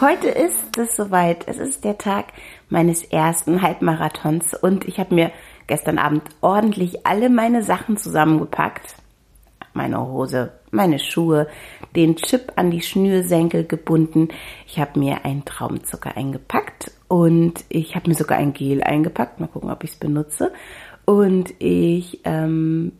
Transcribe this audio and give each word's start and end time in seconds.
Heute 0.00 0.28
ist 0.28 0.76
es 0.76 0.96
soweit. 0.96 1.48
Es 1.48 1.58
ist 1.58 1.84
der 1.84 1.96
Tag 1.96 2.26
meines 2.68 3.04
ersten 3.04 3.62
Halbmarathons 3.62 4.52
und 4.52 4.86
ich 4.86 4.98
habe 4.98 5.14
mir 5.14 5.32
gestern 5.66 5.98
Abend 5.98 6.24
ordentlich 6.40 7.06
alle 7.06 7.30
meine 7.30 7.62
Sachen 7.62 7.96
zusammengepackt. 7.96 8.96
Meine 9.72 10.06
Hose, 10.06 10.52
meine 10.70 10.98
Schuhe, 10.98 11.48
den 11.96 12.16
Chip 12.16 12.52
an 12.56 12.70
die 12.70 12.82
Schnürsenkel 12.82 13.64
gebunden. 13.64 14.28
Ich 14.66 14.78
habe 14.78 14.98
mir 14.98 15.24
einen 15.24 15.44
Traubenzucker 15.44 16.16
eingepackt 16.16 16.92
und 17.08 17.64
ich 17.70 17.96
habe 17.96 18.10
mir 18.10 18.14
sogar 18.14 18.38
ein 18.38 18.52
Gel 18.52 18.82
eingepackt. 18.82 19.40
Mal 19.40 19.46
gucken, 19.46 19.70
ob 19.70 19.84
ich 19.84 19.92
es 19.92 19.96
benutze. 19.96 20.52
Und 21.06 21.54
ich 21.60 22.20
ähm, 22.24 22.92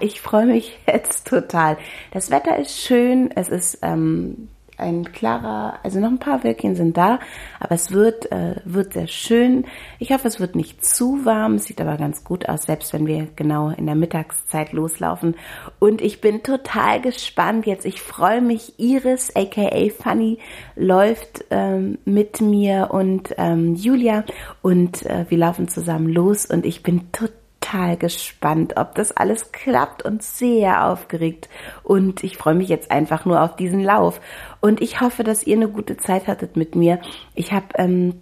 ich 0.00 0.20
freue 0.20 0.46
mich 0.46 0.78
jetzt 0.86 1.26
total. 1.28 1.78
Das 2.12 2.30
Wetter 2.30 2.58
ist 2.58 2.78
schön, 2.78 3.30
es 3.34 3.48
ist 3.48 3.78
ähm, 3.82 4.48
ein 4.78 5.12
klarer, 5.12 5.78
also 5.82 6.00
noch 6.00 6.10
ein 6.10 6.18
paar 6.18 6.44
Wölkchen 6.44 6.74
sind 6.74 6.96
da, 6.96 7.20
aber 7.60 7.74
es 7.74 7.92
wird, 7.92 8.30
äh, 8.32 8.56
wird 8.64 8.94
sehr 8.94 9.06
schön. 9.06 9.64
Ich 9.98 10.12
hoffe, 10.12 10.28
es 10.28 10.40
wird 10.40 10.56
nicht 10.56 10.84
zu 10.84 11.24
warm, 11.24 11.58
sieht 11.58 11.80
aber 11.80 11.96
ganz 11.96 12.24
gut 12.24 12.48
aus, 12.48 12.64
selbst 12.64 12.92
wenn 12.92 13.06
wir 13.06 13.28
genau 13.36 13.70
in 13.70 13.86
der 13.86 13.94
Mittagszeit 13.94 14.72
loslaufen. 14.72 15.36
Und 15.78 16.02
ich 16.02 16.20
bin 16.20 16.42
total 16.42 17.00
gespannt 17.00 17.66
jetzt. 17.66 17.86
Ich 17.86 18.00
freue 18.00 18.40
mich. 18.40 18.78
Iris, 18.78 19.34
aka 19.36 19.70
Funny, 19.90 20.38
läuft 20.74 21.44
ähm, 21.50 21.98
mit 22.04 22.40
mir 22.40 22.88
und 22.92 23.34
ähm, 23.38 23.74
Julia 23.74 24.24
und 24.62 25.04
äh, 25.06 25.26
wir 25.28 25.38
laufen 25.38 25.68
zusammen 25.68 26.08
los 26.08 26.46
und 26.46 26.66
ich 26.66 26.82
bin 26.82 27.12
total 27.12 27.41
total 27.72 27.96
gespannt, 27.96 28.74
ob 28.76 28.94
das 28.94 29.12
alles 29.12 29.52
klappt 29.52 30.04
und 30.04 30.22
sehr 30.22 30.86
aufgeregt. 30.86 31.48
Und 31.82 32.22
ich 32.24 32.36
freue 32.36 32.54
mich 32.54 32.68
jetzt 32.68 32.90
einfach 32.90 33.24
nur 33.24 33.42
auf 33.42 33.56
diesen 33.56 33.82
Lauf. 33.82 34.20
Und 34.60 34.80
ich 34.80 35.00
hoffe, 35.00 35.24
dass 35.24 35.46
ihr 35.46 35.56
eine 35.56 35.68
gute 35.68 35.96
Zeit 35.96 36.26
hattet 36.26 36.56
mit 36.56 36.74
mir. 36.74 37.00
Ich 37.34 37.52
habe 37.52 37.66
ähm, 37.76 38.20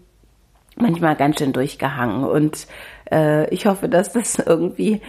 manchmal 0.76 1.16
ganz 1.16 1.38
schön 1.38 1.52
durchgehangen 1.52 2.24
und 2.24 2.66
äh, 3.10 3.48
ich 3.52 3.66
hoffe, 3.66 3.88
dass 3.88 4.12
das 4.12 4.38
irgendwie 4.46 5.00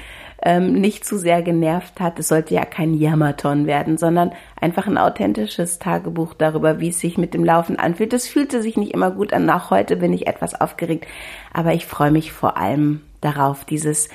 ähm, 0.43 0.73
nicht 0.73 1.05
zu 1.05 1.17
sehr 1.17 1.41
genervt 1.41 1.99
hat. 1.99 2.19
Es 2.19 2.27
sollte 2.27 2.53
ja 2.53 2.65
kein 2.65 2.93
Jammerton 2.93 3.67
werden, 3.67 3.97
sondern 3.97 4.31
einfach 4.59 4.87
ein 4.87 4.97
authentisches 4.97 5.79
Tagebuch 5.79 6.33
darüber, 6.33 6.79
wie 6.79 6.89
es 6.89 6.99
sich 6.99 7.17
mit 7.17 7.33
dem 7.33 7.45
Laufen 7.45 7.77
anfühlt. 7.77 8.13
Es 8.13 8.27
fühlte 8.27 8.61
sich 8.61 8.77
nicht 8.77 8.93
immer 8.93 9.11
gut 9.11 9.33
an. 9.33 9.49
Auch 9.49 9.69
heute 9.69 9.97
bin 9.97 10.13
ich 10.13 10.27
etwas 10.27 10.59
aufgeregt, 10.59 11.05
aber 11.53 11.73
ich 11.73 11.85
freue 11.85 12.11
mich 12.11 12.31
vor 12.31 12.57
allem 12.57 13.01
darauf, 13.21 13.65
dieses 13.65 14.09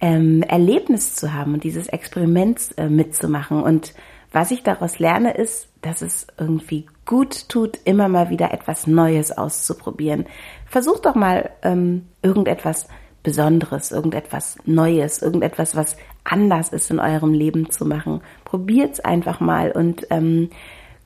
ähm, 0.00 0.42
Erlebnis 0.42 1.14
zu 1.14 1.32
haben 1.32 1.54
und 1.54 1.64
dieses 1.64 1.88
Experiment 1.88 2.74
äh, 2.76 2.88
mitzumachen. 2.88 3.62
Und 3.62 3.94
was 4.32 4.50
ich 4.50 4.62
daraus 4.62 4.98
lerne, 4.98 5.32
ist, 5.32 5.68
dass 5.80 6.02
es 6.02 6.26
irgendwie 6.38 6.86
gut 7.06 7.48
tut, 7.48 7.78
immer 7.84 8.08
mal 8.08 8.30
wieder 8.30 8.52
etwas 8.52 8.86
Neues 8.86 9.32
auszuprobieren. 9.32 10.26
Versucht 10.66 11.06
doch 11.06 11.14
mal 11.14 11.50
ähm, 11.62 12.08
irgendetwas 12.22 12.88
Besonderes, 13.24 13.90
irgendetwas 13.90 14.56
Neues, 14.64 15.20
irgendetwas, 15.20 15.74
was 15.74 15.96
anders 16.22 16.68
ist 16.68 16.90
in 16.92 17.00
eurem 17.00 17.32
Leben 17.32 17.70
zu 17.70 17.84
machen. 17.84 18.20
Probiert's 18.44 19.00
einfach 19.00 19.40
mal 19.40 19.72
und 19.72 20.06
ähm, 20.10 20.50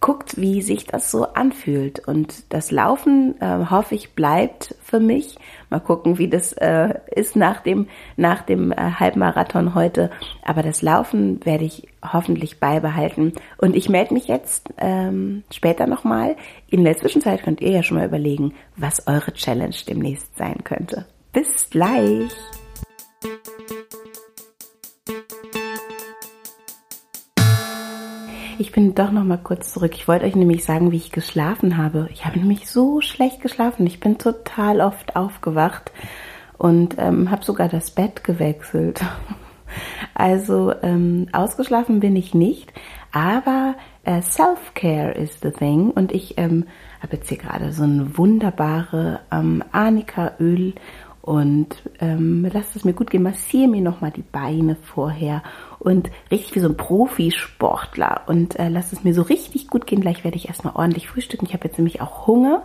guckt, 0.01 0.37
wie 0.37 0.63
sich 0.63 0.87
das 0.87 1.11
so 1.11 1.33
anfühlt. 1.33 2.07
Und 2.07 2.53
das 2.53 2.71
Laufen, 2.71 3.41
äh, 3.41 3.67
hoffe 3.71 3.95
ich, 3.95 4.15
bleibt 4.15 4.75
für 4.83 5.01
mich. 5.01 5.39
Mal 5.71 5.81
gucken, 5.81 6.19
wie 6.19 6.29
das 6.29 6.53
äh, 6.53 6.95
ist 7.11 7.37
nach 7.37 7.61
dem, 7.61 7.89
nach 8.17 8.43
dem 8.43 8.73
äh, 8.73 8.77
Halbmarathon 8.77 9.75
heute. 9.75 10.11
Aber 10.45 10.63
das 10.63 10.83
Laufen 10.83 11.45
werde 11.45 11.65
ich 11.65 11.89
hoffentlich 12.03 12.61
beibehalten. 12.61 13.33
Und 13.59 13.75
ich 13.75 13.89
melde 13.89 14.15
mich 14.15 14.29
jetzt 14.29 14.69
ähm, 14.79 15.43
später 15.53 15.87
nochmal. 15.87 16.37
In 16.69 16.85
der 16.85 16.97
Zwischenzeit 16.97 17.43
könnt 17.43 17.61
ihr 17.61 17.71
ja 17.71 17.83
schon 17.83 17.97
mal 17.97 18.07
überlegen, 18.07 18.55
was 18.77 19.07
eure 19.07 19.33
Challenge 19.33 19.77
demnächst 19.87 20.37
sein 20.37 20.63
könnte. 20.65 21.07
Bis 21.39 21.71
gleich! 21.71 22.33
Ich 28.59 28.73
bin 28.73 28.97
doch 28.97 29.13
noch 29.13 29.23
mal 29.23 29.39
kurz 29.39 29.73
zurück. 29.73 29.93
Ich 29.95 30.09
wollte 30.09 30.25
euch 30.25 30.35
nämlich 30.35 30.65
sagen, 30.65 30.91
wie 30.91 30.97
ich 30.97 31.13
geschlafen 31.13 31.77
habe. 31.77 32.09
Ich 32.13 32.25
habe 32.25 32.41
nämlich 32.41 32.69
so 32.69 33.01
schlecht 33.01 33.41
geschlafen. 33.41 33.87
Ich 33.87 34.01
bin 34.01 34.19
total 34.19 34.81
oft 34.81 35.15
aufgewacht 35.15 35.93
und 36.57 36.97
ähm, 36.99 37.31
habe 37.31 37.45
sogar 37.45 37.69
das 37.69 37.93
Bett 37.93 38.25
gewechselt. 38.25 39.01
Also 40.15 40.73
ähm, 40.83 41.29
ausgeschlafen 41.31 42.01
bin 42.01 42.17
ich 42.17 42.33
nicht, 42.33 42.73
aber 43.13 43.75
äh, 44.03 44.23
Self-Care 44.23 45.13
is 45.13 45.39
the 45.43 45.51
thing. 45.51 45.91
Und 45.91 46.11
ich 46.11 46.39
ähm, 46.39 46.65
habe 47.03 47.17
jetzt 47.17 47.29
hier 47.29 47.37
gerade 47.37 47.73
so 47.73 47.85
ein 47.85 48.17
wunderbare 48.17 49.21
ähm, 49.31 49.63
Arnika-Öl 49.71 50.75
und 51.29 51.83
ähm, 52.01 52.49
lasst 52.51 52.75
es 52.75 52.87
mir 52.87 52.95
gut 52.95 53.11
gehen, 53.11 53.23
massiere 53.23 53.69
mir 53.69 53.83
nochmal 53.83 54.11
die 54.11 54.23
Beine 54.23 54.77
vorher 54.77 55.43
und 55.79 56.09
richtig 56.31 56.55
wie 56.55 56.61
so 56.61 56.71
ein 56.71 56.77
Profisportler 56.79 58.23
und 58.29 58.59
äh, 58.59 58.71
lasst 58.71 58.95
es 58.95 59.05
mir 59.05 59.13
so 59.13 59.21
richtig 59.21 59.69
gut 59.69 59.87
gehen. 59.87 60.01
Gleich 60.01 60.25
werde 60.25 60.39
ich 60.39 60.49
erstmal 60.49 60.75
ordentlich 60.75 61.07
frühstücken. 61.07 61.45
Ich 61.45 61.53
habe 61.53 61.69
jetzt 61.69 61.77
nämlich 61.77 62.01
auch 62.01 62.27
Hunger 62.27 62.65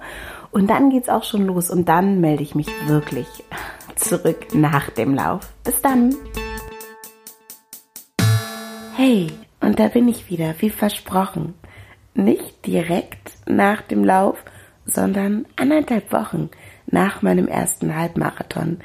und 0.52 0.70
dann 0.70 0.90
geht's 0.92 1.10
auch 1.10 1.26
schon 1.26 1.46
los 1.46 1.70
und 1.70 1.90
dann 1.90 2.22
melde 2.22 2.42
ich 2.42 2.56
mich 2.56 2.68
wirklich 2.88 3.28
zurück 3.98 4.56
nach 4.56 4.90
dem 4.92 5.14
Lauf. 5.14 5.42
Bis 5.66 5.82
dann! 5.82 6.16
Hey, 8.96 9.28
und 9.60 9.78
da 9.78 9.90
bin 9.90 10.08
ich 10.08 10.30
wieder, 10.30 10.56
wie 10.60 10.70
versprochen. 10.70 11.54
Nicht 12.14 12.66
direkt 12.66 13.34
nach 13.46 13.82
dem 13.82 14.06
Lauf, 14.06 14.38
sondern 14.86 15.48
anderthalb 15.58 16.14
Wochen 16.14 16.50
nach 16.94 17.22
meinem 17.22 17.48
ersten 17.48 17.96
Halbmarathon. 17.96 18.78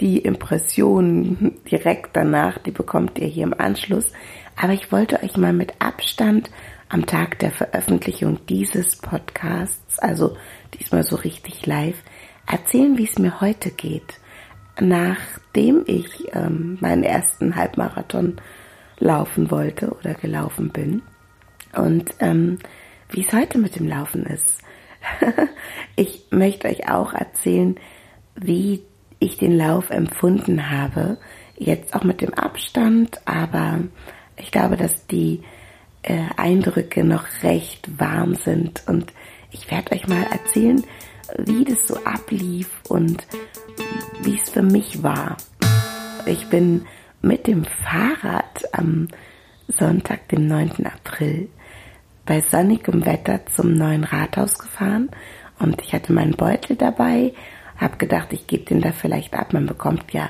Die 0.00 0.18
Impressionen 0.18 1.56
direkt 1.70 2.16
danach, 2.16 2.58
die 2.58 2.70
bekommt 2.70 3.18
ihr 3.18 3.26
hier 3.26 3.42
im 3.42 3.54
Anschluss. 3.58 4.12
Aber 4.56 4.72
ich 4.72 4.92
wollte 4.92 5.22
euch 5.22 5.36
mal 5.36 5.52
mit 5.52 5.74
Abstand 5.80 6.50
am 6.88 7.04
Tag 7.04 7.40
der 7.40 7.50
Veröffentlichung 7.50 8.38
dieses 8.48 8.96
Podcasts, 8.96 9.98
also 9.98 10.36
diesmal 10.78 11.02
so 11.02 11.16
richtig 11.16 11.66
live, 11.66 12.00
erzählen, 12.46 12.96
wie 12.96 13.04
es 13.04 13.18
mir 13.18 13.40
heute 13.40 13.70
geht, 13.70 14.20
nachdem 14.80 15.82
ich 15.86 16.32
ähm, 16.32 16.78
meinen 16.80 17.02
ersten 17.02 17.56
Halbmarathon 17.56 18.40
laufen 19.00 19.50
wollte 19.50 19.90
oder 19.90 20.14
gelaufen 20.14 20.70
bin 20.70 21.02
und 21.76 22.14
ähm, 22.20 22.58
wie 23.10 23.26
es 23.26 23.32
heute 23.32 23.58
mit 23.58 23.76
dem 23.76 23.88
Laufen 23.88 24.24
ist. 24.24 24.62
ich 25.96 26.26
möchte 26.30 26.68
euch 26.68 26.90
auch 26.90 27.12
erzählen, 27.12 27.76
wie 28.34 28.82
ich 29.18 29.38
den 29.38 29.56
Lauf 29.56 29.90
empfunden 29.90 30.70
habe. 30.70 31.18
Jetzt 31.56 31.94
auch 31.94 32.04
mit 32.04 32.20
dem 32.20 32.34
Abstand, 32.34 33.20
aber 33.26 33.80
ich 34.36 34.50
glaube, 34.50 34.76
dass 34.76 35.06
die 35.06 35.42
äh, 36.02 36.22
Eindrücke 36.36 37.04
noch 37.04 37.24
recht 37.42 37.98
warm 37.98 38.34
sind 38.34 38.82
und 38.86 39.12
ich 39.50 39.70
werde 39.70 39.92
euch 39.92 40.06
mal 40.06 40.24
erzählen, 40.30 40.84
wie 41.36 41.64
das 41.64 41.86
so 41.86 41.96
ablief 42.04 42.70
und 42.88 43.26
wie 44.22 44.36
es 44.36 44.50
für 44.50 44.62
mich 44.62 45.02
war. 45.02 45.36
Ich 46.26 46.46
bin 46.48 46.86
mit 47.22 47.46
dem 47.46 47.64
Fahrrad 47.64 48.62
am 48.72 49.08
Sonntag, 49.66 50.28
dem 50.28 50.46
9. 50.46 50.86
April, 50.86 51.48
bei 52.28 52.42
sonnigem 52.42 53.06
Wetter 53.06 53.40
zum 53.46 53.72
neuen 53.72 54.04
Rathaus 54.04 54.58
gefahren 54.58 55.08
und 55.58 55.80
ich 55.80 55.94
hatte 55.94 56.12
meinen 56.12 56.36
Beutel 56.36 56.76
dabei, 56.76 57.32
habe 57.78 57.96
gedacht, 57.96 58.34
ich 58.34 58.46
gebe 58.46 58.64
den 58.64 58.82
da 58.82 58.92
vielleicht 58.92 59.32
ab. 59.32 59.54
Man 59.54 59.64
bekommt 59.64 60.12
ja, 60.12 60.28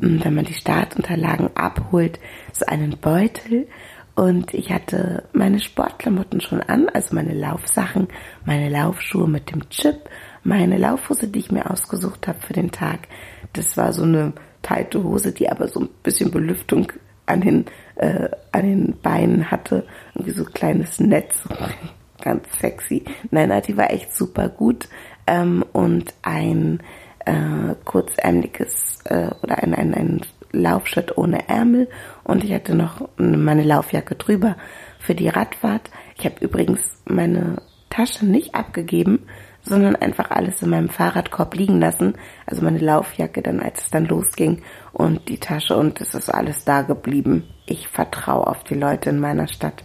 hm, 0.00 0.24
wenn 0.24 0.34
man 0.34 0.44
die 0.44 0.54
Startunterlagen 0.54 1.56
abholt, 1.56 2.18
so 2.52 2.66
einen 2.66 2.98
Beutel 2.98 3.68
und 4.16 4.52
ich 4.54 4.72
hatte 4.72 5.22
meine 5.32 5.60
Sportklamotten 5.60 6.40
schon 6.40 6.62
an, 6.62 6.88
also 6.88 7.14
meine 7.14 7.34
Laufsachen, 7.34 8.08
meine 8.44 8.68
Laufschuhe 8.68 9.28
mit 9.28 9.52
dem 9.52 9.68
Chip, 9.70 10.10
meine 10.42 10.78
Laufhose, 10.78 11.28
die 11.28 11.38
ich 11.38 11.52
mir 11.52 11.70
ausgesucht 11.70 12.26
habe 12.26 12.40
für 12.40 12.54
den 12.54 12.72
Tag. 12.72 13.06
Das 13.52 13.76
war 13.76 13.92
so 13.92 14.02
eine 14.02 14.32
teite 14.62 15.04
Hose, 15.04 15.30
die 15.30 15.48
aber 15.48 15.68
so 15.68 15.78
ein 15.78 15.88
bisschen 16.02 16.32
Belüftung 16.32 16.92
an 17.26 17.40
den, 17.40 17.66
äh, 18.00 18.28
an 18.52 18.62
den 18.62 18.98
Beinen 19.02 19.50
hatte. 19.50 19.86
Irgendwie 20.14 20.32
so 20.32 20.44
ein 20.44 20.52
kleines 20.52 21.00
Netz. 21.00 21.42
Ganz 22.22 22.46
sexy. 22.58 23.04
Nein, 23.30 23.50
die 23.66 23.76
war 23.76 23.90
echt 23.90 24.14
super 24.14 24.48
gut. 24.48 24.88
Ähm, 25.26 25.64
und 25.72 26.14
ein 26.22 26.80
äh, 27.26 27.74
kurzärmeliges 27.84 29.00
äh, 29.04 29.30
oder 29.42 29.62
ein, 29.62 29.74
ein, 29.74 29.94
ein 29.94 30.20
Laufshirt 30.52 31.16
ohne 31.16 31.48
Ärmel. 31.48 31.88
Und 32.24 32.42
ich 32.42 32.52
hatte 32.52 32.74
noch 32.74 33.08
meine 33.16 33.62
Laufjacke 33.62 34.14
drüber 34.14 34.56
für 34.98 35.14
die 35.14 35.28
Radfahrt. 35.28 35.90
Ich 36.18 36.24
habe 36.24 36.36
übrigens 36.40 36.80
meine 37.04 37.62
Tasche 37.90 38.24
nicht 38.24 38.54
abgegeben, 38.54 39.26
sondern 39.62 39.96
einfach 39.96 40.30
alles 40.30 40.62
in 40.62 40.70
meinem 40.70 40.88
Fahrradkorb 40.88 41.54
liegen 41.54 41.80
lassen. 41.80 42.14
Also 42.46 42.62
meine 42.62 42.78
Laufjacke 42.78 43.42
dann, 43.42 43.60
als 43.60 43.84
es 43.84 43.90
dann 43.90 44.06
losging 44.06 44.62
und 44.92 45.28
die 45.28 45.38
Tasche 45.38 45.76
und 45.76 46.00
es 46.00 46.14
ist 46.14 46.30
alles 46.30 46.64
da 46.64 46.82
geblieben. 46.82 47.44
Ich 47.70 47.88
vertraue 47.88 48.46
auf 48.46 48.64
die 48.64 48.74
Leute 48.74 49.10
in 49.10 49.20
meiner 49.20 49.48
Stadt. 49.48 49.82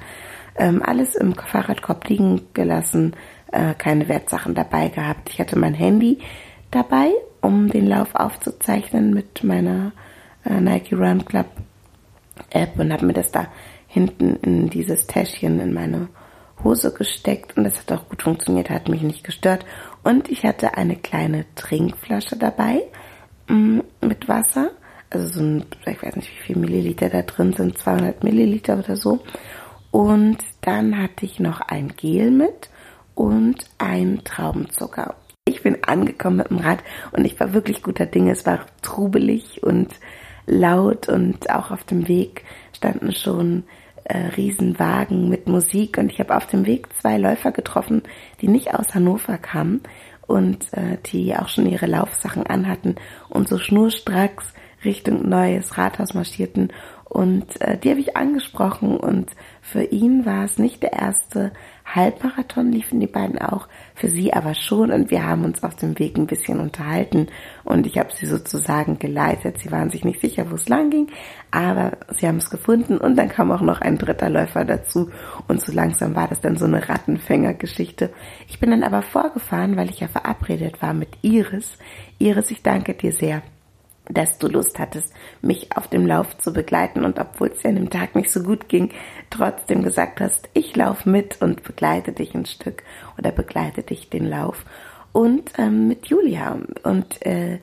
Ähm, 0.57 0.81
alles 0.83 1.15
im 1.15 1.35
Fahrradkorb 1.35 2.07
liegen 2.07 2.41
gelassen, 2.53 3.15
äh, 3.51 3.73
keine 3.73 4.07
Wertsachen 4.07 4.55
dabei 4.55 4.89
gehabt. 4.89 5.29
Ich 5.29 5.39
hatte 5.39 5.57
mein 5.57 5.73
Handy 5.73 6.19
dabei, 6.71 7.11
um 7.41 7.69
den 7.69 7.87
Lauf 7.87 8.15
aufzuzeichnen 8.15 9.13
mit 9.13 9.43
meiner 9.43 9.91
äh, 10.45 10.59
Nike 10.59 10.95
Run 10.95 11.25
Club 11.25 11.47
App 12.49 12.79
und 12.79 12.91
habe 12.91 13.05
mir 13.05 13.13
das 13.13 13.31
da 13.31 13.47
hinten 13.87 14.35
in 14.37 14.69
dieses 14.69 15.07
Täschchen 15.07 15.59
in 15.59 15.73
meine 15.73 16.09
Hose 16.63 16.93
gesteckt 16.93 17.55
und 17.55 17.63
das 17.63 17.79
hat 17.79 17.91
auch 17.91 18.09
gut 18.09 18.23
funktioniert, 18.23 18.69
hat 18.69 18.89
mich 18.89 19.01
nicht 19.01 19.23
gestört. 19.23 19.65
Und 20.03 20.29
ich 20.29 20.43
hatte 20.43 20.77
eine 20.77 20.95
kleine 20.95 21.45
Trinkflasche 21.55 22.37
dabei 22.37 22.81
mm, 23.47 23.79
mit 24.01 24.27
Wasser, 24.27 24.71
also 25.15 25.39
so 25.39 25.41
ein, 25.41 25.65
ich 25.85 26.03
weiß 26.03 26.15
nicht, 26.15 26.29
wie 26.29 26.43
viel 26.43 26.57
Milliliter 26.57 27.09
da 27.09 27.21
drin 27.21 27.53
sind, 27.53 27.77
200 27.77 28.23
Milliliter 28.23 28.77
oder 28.77 28.95
so. 28.95 29.19
Und 29.91 30.37
dann 30.61 31.01
hatte 31.01 31.25
ich 31.25 31.39
noch 31.39 31.61
ein 31.61 31.93
Gel 31.95 32.31
mit 32.31 32.69
und 33.13 33.65
ein 33.77 34.21
Traubenzucker. 34.23 35.15
Ich 35.47 35.63
bin 35.63 35.83
angekommen 35.85 36.37
mit 36.37 36.49
dem 36.49 36.57
Rad 36.57 36.79
und 37.11 37.23
ich 37.23 37.39
war 37.39 37.53
wirklich 37.53 37.81
guter 37.81 38.05
Dinge. 38.05 38.31
Es 38.31 38.45
war 38.45 38.65
trubelig 38.81 39.63
und 39.63 39.93
laut 40.47 41.07
und 41.07 41.49
auch 41.49 41.71
auf 41.71 41.83
dem 41.83 42.07
Weg 42.07 42.43
standen 42.75 43.13
schon 43.13 43.63
äh, 44.03 44.17
Riesenwagen 44.35 45.29
mit 45.29 45.47
Musik 45.47 45.97
und 45.97 46.11
ich 46.11 46.19
habe 46.19 46.35
auf 46.35 46.45
dem 46.47 46.65
Weg 46.65 46.91
zwei 46.93 47.17
Läufer 47.17 47.51
getroffen, 47.51 48.03
die 48.41 48.47
nicht 48.47 48.73
aus 48.73 48.93
Hannover 48.93 49.37
kamen 49.37 49.81
und 50.27 50.73
äh, 50.73 50.97
die 51.05 51.35
auch 51.35 51.47
schon 51.47 51.67
ihre 51.67 51.85
Laufsachen 51.85 52.45
anhatten 52.45 52.95
und 53.29 53.47
so 53.47 53.57
schnurstracks 53.57 54.53
Richtung 54.85 55.27
Neues 55.27 55.77
Rathaus 55.77 56.13
marschierten 56.13 56.71
und 57.15 57.61
äh, 57.61 57.77
die 57.77 57.91
habe 57.91 58.01
ich 58.01 58.17
angesprochen 58.17 58.97
und 58.97 59.31
für 59.61 59.83
ihn 59.83 60.25
war 60.25 60.43
es 60.43 60.57
nicht 60.57 60.83
der 60.83 60.91
erste 60.91 61.53
Halbmarathon, 61.85 62.73
liefen 62.73 62.99
die 62.99 63.07
beiden 63.07 63.37
auch, 63.37 63.69
für 63.93 64.09
sie 64.09 64.33
aber 64.33 64.53
schon 64.53 64.91
und 64.91 65.11
wir 65.11 65.25
haben 65.25 65.45
uns 65.45 65.63
auf 65.63 65.75
dem 65.75 65.97
Weg 65.97 66.17
ein 66.17 66.27
bisschen 66.27 66.59
unterhalten 66.59 67.27
und 67.63 67.87
ich 67.87 67.99
habe 67.99 68.09
sie 68.11 68.25
sozusagen 68.25 68.99
geleitet. 68.99 69.59
Sie 69.59 69.71
waren 69.71 69.91
sich 69.91 70.03
nicht 70.03 70.19
sicher, 70.19 70.51
wo 70.51 70.55
es 70.55 70.67
lang 70.67 70.89
ging, 70.89 71.07
aber 71.51 71.93
sie 72.09 72.27
haben 72.27 72.37
es 72.37 72.49
gefunden 72.49 72.97
und 72.97 73.15
dann 73.15 73.29
kam 73.29 73.49
auch 73.49 73.61
noch 73.61 73.79
ein 73.79 73.97
dritter 73.97 74.29
Läufer 74.29 74.65
dazu 74.65 75.09
und 75.47 75.61
so 75.61 75.71
langsam 75.71 76.15
war 76.15 76.27
das 76.27 76.41
dann 76.41 76.57
so 76.57 76.65
eine 76.65 76.89
Rattenfängergeschichte. 76.89 78.11
Ich 78.49 78.59
bin 78.59 78.71
dann 78.71 78.83
aber 78.83 79.03
vorgefahren, 79.03 79.77
weil 79.77 79.89
ich 79.89 80.01
ja 80.01 80.09
verabredet 80.09 80.81
war 80.81 80.93
mit 80.93 81.09
Iris. 81.21 81.77
Iris, 82.17 82.51
ich 82.51 82.61
danke 82.61 82.93
dir 82.93 83.13
sehr 83.13 83.41
dass 84.09 84.37
du 84.37 84.47
Lust 84.47 84.79
hattest, 84.79 85.13
mich 85.41 85.75
auf 85.75 85.87
dem 85.87 86.05
Lauf 86.05 86.37
zu 86.37 86.53
begleiten 86.53 87.03
und 87.03 87.19
obwohl 87.19 87.49
es 87.49 87.59
dir 87.59 87.69
an 87.69 87.75
dem 87.75 87.89
Tag 87.89 88.15
nicht 88.15 88.29
so 88.29 88.43
gut 88.43 88.69
ging, 88.69 88.91
trotzdem 89.29 89.83
gesagt 89.83 90.21
hast, 90.21 90.49
ich 90.53 90.75
laufe 90.75 91.09
mit 91.09 91.41
und 91.41 91.63
begleite 91.63 92.11
dich 92.11 92.33
ein 92.35 92.45
Stück 92.45 92.83
oder 93.17 93.31
begleite 93.31 93.83
dich 93.83 94.09
den 94.09 94.27
Lauf. 94.27 94.65
Und 95.11 95.53
ähm, 95.57 95.87
mit 95.87 96.07
Julia 96.07 96.59
und 96.83 97.25
äh, 97.25 97.59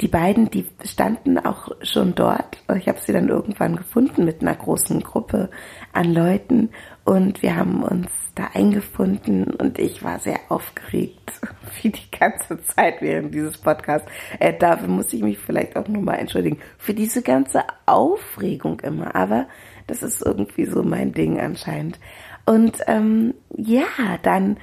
die 0.00 0.08
beiden, 0.08 0.50
die 0.50 0.66
standen 0.84 1.38
auch 1.38 1.68
schon 1.82 2.14
dort. 2.14 2.58
Ich 2.76 2.88
habe 2.88 2.98
sie 3.00 3.12
dann 3.12 3.28
irgendwann 3.28 3.76
gefunden 3.76 4.24
mit 4.24 4.42
einer 4.42 4.54
großen 4.54 5.00
Gruppe 5.00 5.48
an 5.92 6.12
Leuten 6.12 6.70
und 7.04 7.42
wir 7.42 7.56
haben 7.56 7.82
uns 7.82 8.08
da 8.34 8.50
eingefunden 8.54 9.44
und 9.44 9.78
ich 9.78 10.02
war 10.02 10.18
sehr 10.18 10.38
aufgeregt, 10.48 11.32
wie 11.82 11.90
die 11.90 12.10
ganze 12.10 12.62
Zeit 12.62 13.00
während 13.00 13.34
dieses 13.34 13.58
Podcasts. 13.58 14.10
Äh, 14.38 14.54
dafür 14.56 14.88
muss 14.88 15.12
ich 15.12 15.22
mich 15.22 15.38
vielleicht 15.38 15.76
auch 15.76 15.88
nochmal 15.88 16.18
entschuldigen, 16.18 16.58
für 16.78 16.94
diese 16.94 17.22
ganze 17.22 17.64
Aufregung 17.86 18.80
immer. 18.80 19.14
Aber 19.14 19.46
das 19.86 20.02
ist 20.02 20.24
irgendwie 20.24 20.64
so 20.64 20.82
mein 20.82 21.12
Ding 21.12 21.40
anscheinend. 21.40 21.98
Und 22.46 22.78
ähm, 22.86 23.34
ja, 23.56 23.84
dann 24.22 24.56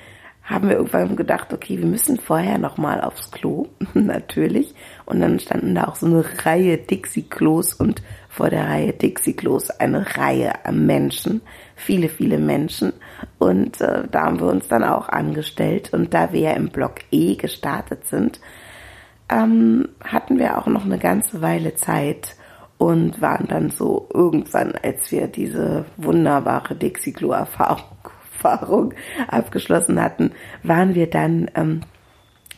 haben 0.43 0.67
wir 0.67 0.77
irgendwann 0.77 1.15
gedacht, 1.15 1.53
okay, 1.53 1.77
wir 1.77 1.85
müssen 1.85 2.17
vorher 2.17 2.57
nochmal 2.57 3.01
aufs 3.01 3.29
Klo, 3.29 3.67
natürlich. 3.93 4.73
Und 5.05 5.19
dann 5.19 5.39
standen 5.39 5.75
da 5.75 5.83
auch 5.85 5.95
so 5.95 6.07
eine 6.07 6.25
Reihe 6.43 6.77
Dixie-Klos 6.77 7.75
und 7.75 8.01
vor 8.29 8.49
der 8.49 8.67
Reihe 8.67 8.93
Dixie-Klos 8.93 9.69
eine 9.71 10.15
Reihe 10.15 10.65
an 10.65 10.85
Menschen, 10.85 11.41
viele, 11.75 12.07
viele 12.07 12.37
Menschen. 12.37 12.93
Und 13.37 13.81
äh, 13.81 14.03
da 14.09 14.25
haben 14.25 14.39
wir 14.39 14.47
uns 14.47 14.67
dann 14.67 14.83
auch 14.83 15.09
angestellt. 15.09 15.93
Und 15.93 16.13
da 16.13 16.31
wir 16.31 16.39
ja 16.39 16.51
im 16.51 16.69
Block 16.69 16.95
E 17.11 17.35
gestartet 17.35 18.05
sind, 18.05 18.39
ähm, 19.29 19.89
hatten 20.03 20.39
wir 20.39 20.57
auch 20.57 20.67
noch 20.67 20.85
eine 20.85 20.99
ganze 20.99 21.41
Weile 21.41 21.75
Zeit 21.75 22.35
und 22.77 23.21
waren 23.21 23.47
dann 23.47 23.71
so 23.71 24.07
irgendwann, 24.13 24.73
als 24.81 25.11
wir 25.11 25.27
diese 25.27 25.85
wunderbare 25.97 26.75
Dixie-Klo-Erfahrung 26.75 27.83
Erfahrung 28.39 28.93
abgeschlossen 29.27 30.01
hatten, 30.01 30.31
waren 30.63 30.95
wir 30.95 31.09
dann 31.09 31.49
ähm, 31.55 31.81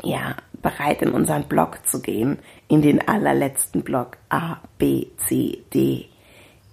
ja 0.03 0.35
bereit 0.61 1.01
in 1.01 1.11
unseren 1.11 1.43
Block 1.43 1.85
zu 1.87 2.01
gehen, 2.01 2.39
in 2.67 2.81
den 2.81 3.07
allerletzten 3.07 3.83
Block 3.83 4.17
A, 4.29 4.57
B, 4.77 5.07
C, 5.27 5.63
D, 5.73 6.07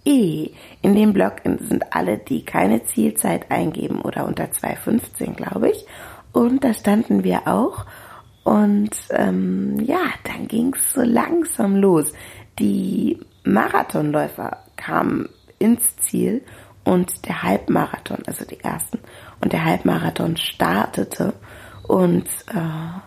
E. 0.05 0.50
In 0.82 0.94
dem 0.94 1.12
Block 1.12 1.43
sind 1.44 1.93
alle, 1.93 2.19
die 2.19 2.44
keine 2.44 2.85
Zielzeit 2.85 3.50
eingeben 3.50 4.00
oder 4.00 4.26
unter 4.26 4.44
2,15, 4.44 5.35
glaube 5.35 5.70
ich. 5.70 5.85
Und 6.32 6.64
da 6.64 6.73
standen 6.73 7.25
wir 7.25 7.46
auch. 7.46 7.85
Und 8.44 8.96
ähm, 9.11 9.79
ja, 9.81 10.00
dann 10.25 10.49
ging 10.49 10.75
es 10.75 10.93
so 10.94 11.02
langsam 11.02 11.76
los. 11.76 12.12
Die 12.58 13.19
Marathonläufer 13.44 14.58
kamen 14.76 15.29
ins 15.58 15.96
Ziel 15.99 16.43
und 16.85 17.26
der 17.26 17.43
Halbmarathon, 17.43 18.23
also 18.26 18.46
die 18.46 18.61
ersten, 18.61 18.99
und 19.43 19.52
der 19.52 19.64
Halbmarathon 19.64 20.37
startete 20.38 21.35
und 21.87 22.26
äh, 22.49 23.00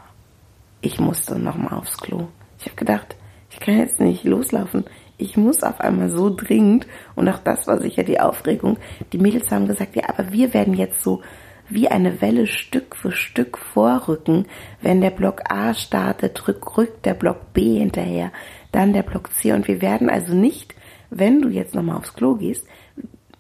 ich 0.81 1.00
musste 1.00 1.39
nochmal 1.39 1.78
aufs 1.78 1.98
Klo. 1.98 2.28
Ich 2.60 2.66
habe 2.66 2.75
gedacht, 2.75 3.16
ich 3.50 3.60
kann 3.60 3.78
jetzt 3.78 4.00
nicht 4.00 4.24
loslaufen. 4.24 4.86
Ich 5.18 5.38
muss 5.38 5.62
auf 5.62 5.80
einmal 5.80 6.10
so 6.10 6.33
dringend 6.36 6.88
und 7.16 7.30
auch 7.30 7.39
das 7.39 7.68
war 7.68 7.80
sicher 7.80 8.04
die 8.04 8.19
Aufregung. 8.19 8.78
Die 9.13 9.19
Mädels 9.19 9.51
haben 9.51 9.68
gesagt, 9.68 9.95
ja, 9.95 10.10
aber 10.10 10.31
wir 10.31 10.54
werden 10.54 10.74
jetzt 10.74 11.04
so 11.04 11.22
wie 11.69 11.88
eine 11.88 12.22
Welle 12.22 12.48
Stück 12.48 12.95
für 12.95 13.12
Stück 13.12 13.57
vorrücken. 13.57 14.48
Wenn 14.81 15.00
der 15.01 15.12
Block 15.12 15.42
A 15.50 15.74
startet, 15.74 16.48
rück, 16.48 16.78
rückt 16.78 17.06
der 17.06 17.13
Block 17.13 17.54
B 17.54 17.80
hinterher, 17.80 18.31
dann 18.72 18.94
der 18.94 19.04
Block 19.04 19.31
C 19.33 19.54
und 19.54 19.68
wir 19.68 19.81
werden 19.81 20.10
also 20.10 20.33
nicht, 20.33 20.75
wenn 21.10 21.42
du 21.42 21.50
jetzt 21.50 21.75
nochmal 21.75 21.98
aufs 21.98 22.13
Klo 22.13 22.36
gehst, 22.36 22.66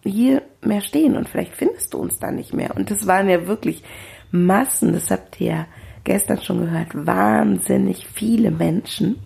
hier 0.03 0.41
mehr 0.61 0.81
stehen 0.81 1.15
und 1.15 1.29
vielleicht 1.29 1.55
findest 1.55 1.93
du 1.93 1.99
uns 1.99 2.19
da 2.19 2.31
nicht 2.31 2.53
mehr. 2.53 2.75
Und 2.75 2.91
das 2.91 3.07
waren 3.07 3.29
ja 3.29 3.47
wirklich 3.47 3.83
Massen, 4.31 4.93
das 4.93 5.11
habt 5.11 5.39
ihr 5.41 5.47
ja 5.47 5.65
gestern 6.03 6.41
schon 6.41 6.61
gehört, 6.61 6.89
wahnsinnig 6.93 8.07
viele 8.07 8.51
Menschen 8.51 9.19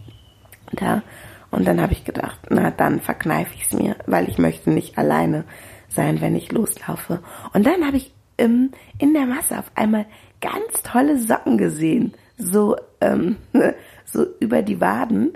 da. 0.72 1.04
Und 1.52 1.66
dann 1.68 1.82
habe 1.82 1.94
ich 1.94 2.04
gedacht, 2.04 2.40
na 2.50 2.72
dann 2.72 3.00
verkneife 3.00 3.54
ich 3.56 3.64
es 3.64 3.74
mir, 3.74 3.96
weil 4.08 4.28
ich 4.28 4.38
möchte 4.38 4.70
nicht 4.72 4.98
alleine 4.98 5.46
sein, 5.88 6.20
wenn 6.22 6.36
ich 6.36 6.52
loslaufe. 6.52 7.22
Und 7.54 7.66
dann 7.66 7.86
habe 7.86 7.98
ich 7.98 8.14
ähm, 8.38 8.72
in 8.98 9.14
der 9.14 9.26
Masse 9.26 9.58
auf 9.58 9.72
einmal 9.76 10.06
ganz 10.42 10.84
tolle 10.84 11.18
Socken 11.18 11.58
gesehen, 11.58 12.14
so 12.38 12.76
ähm, 13.02 13.38
so 14.06 14.26
über 14.40 14.62
die 14.62 14.82
Waden, 14.82 15.34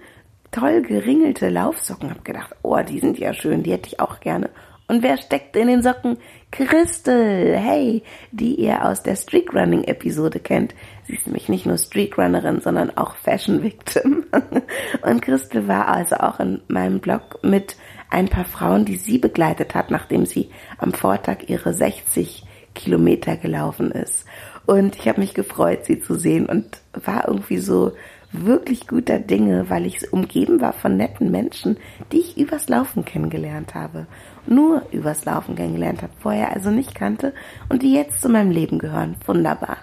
toll 0.51 0.81
geringelte 0.81 1.50
Laufsocken. 1.50 2.10
Hab 2.10 2.25
gedacht, 2.25 2.55
oh, 2.63 2.77
die 2.81 3.00
sind 3.00 3.17
ja 3.17 3.34
schön, 3.34 3.63
die 3.63 3.72
hätte 3.72 3.88
ich 3.88 4.00
auch 4.00 4.19
gerne. 4.19 4.50
Und 4.88 5.03
wer 5.03 5.17
steckt 5.17 5.55
in 5.55 5.67
den 5.67 5.84
Socken? 5.84 6.17
Christel, 6.51 7.56
hey, 7.56 8.03
die 8.32 8.56
ihr 8.56 8.86
aus 8.86 9.03
der 9.03 9.15
Streetrunning-Episode 9.15 10.39
kennt. 10.39 10.74
Sie 11.06 11.13
ist 11.13 11.27
nämlich 11.27 11.48
nicht 11.48 11.65
nur 11.65 11.77
Streetrunnerin, 11.77 12.60
sondern 12.60 12.96
auch 12.98 13.15
Fashion 13.15 13.62
Victim. 13.62 14.25
Und 15.03 15.22
Christel 15.22 15.68
war 15.68 15.88
also 15.88 16.15
auch 16.15 16.39
in 16.39 16.62
meinem 16.68 17.00
Blog 17.00 17.39
mit 17.44 17.75
ein 18.10 18.29
paar 18.29 18.46
Frauen, 18.46 18.86
die 18.86 18.96
sie 18.96 19.20
begleitet 19.20 19.75
hat, 19.75 19.91
nachdem 19.91 20.25
sie 20.25 20.50
am 20.79 20.91
Vortag 20.94 21.48
ihre 21.48 21.74
60 21.74 22.44
Kilometer 22.74 23.38
gelaufen 23.38 23.91
ist. 23.91 24.25
Und 24.65 24.96
ich 24.96 25.08
habe 25.08 25.20
mich 25.20 25.34
gefreut, 25.34 25.86
sie 25.86 26.00
zu 26.00 26.15
sehen 26.15 26.48
und 26.48 26.82
war 26.94 27.27
irgendwie 27.27 27.60
so 27.60 27.94
wirklich 28.31 28.88
guter 28.88 29.19
Dinge, 29.19 29.69
weil 29.69 29.86
ich 29.86 30.13
umgeben 30.13 30.62
war 30.62 30.74
von 30.74 30.98
netten 30.98 31.31
Menschen, 31.31 31.77
die 32.12 32.19
ich 32.19 32.38
übers 32.38 32.69
Laufen 32.69 33.05
kennengelernt 33.05 33.75
habe. 33.75 34.07
Nur 34.45 34.83
übers 34.91 35.25
Laufen 35.25 35.55
kennengelernt 35.55 36.01
habe, 36.01 36.13
vorher 36.19 36.53
also 36.53 36.69
nicht 36.69 36.95
kannte 36.95 37.33
und 37.69 37.81
die 37.81 37.93
jetzt 37.93 38.21
zu 38.21 38.29
meinem 38.29 38.51
Leben 38.51 38.79
gehören. 38.79 39.15
Wunderbar. 39.25 39.77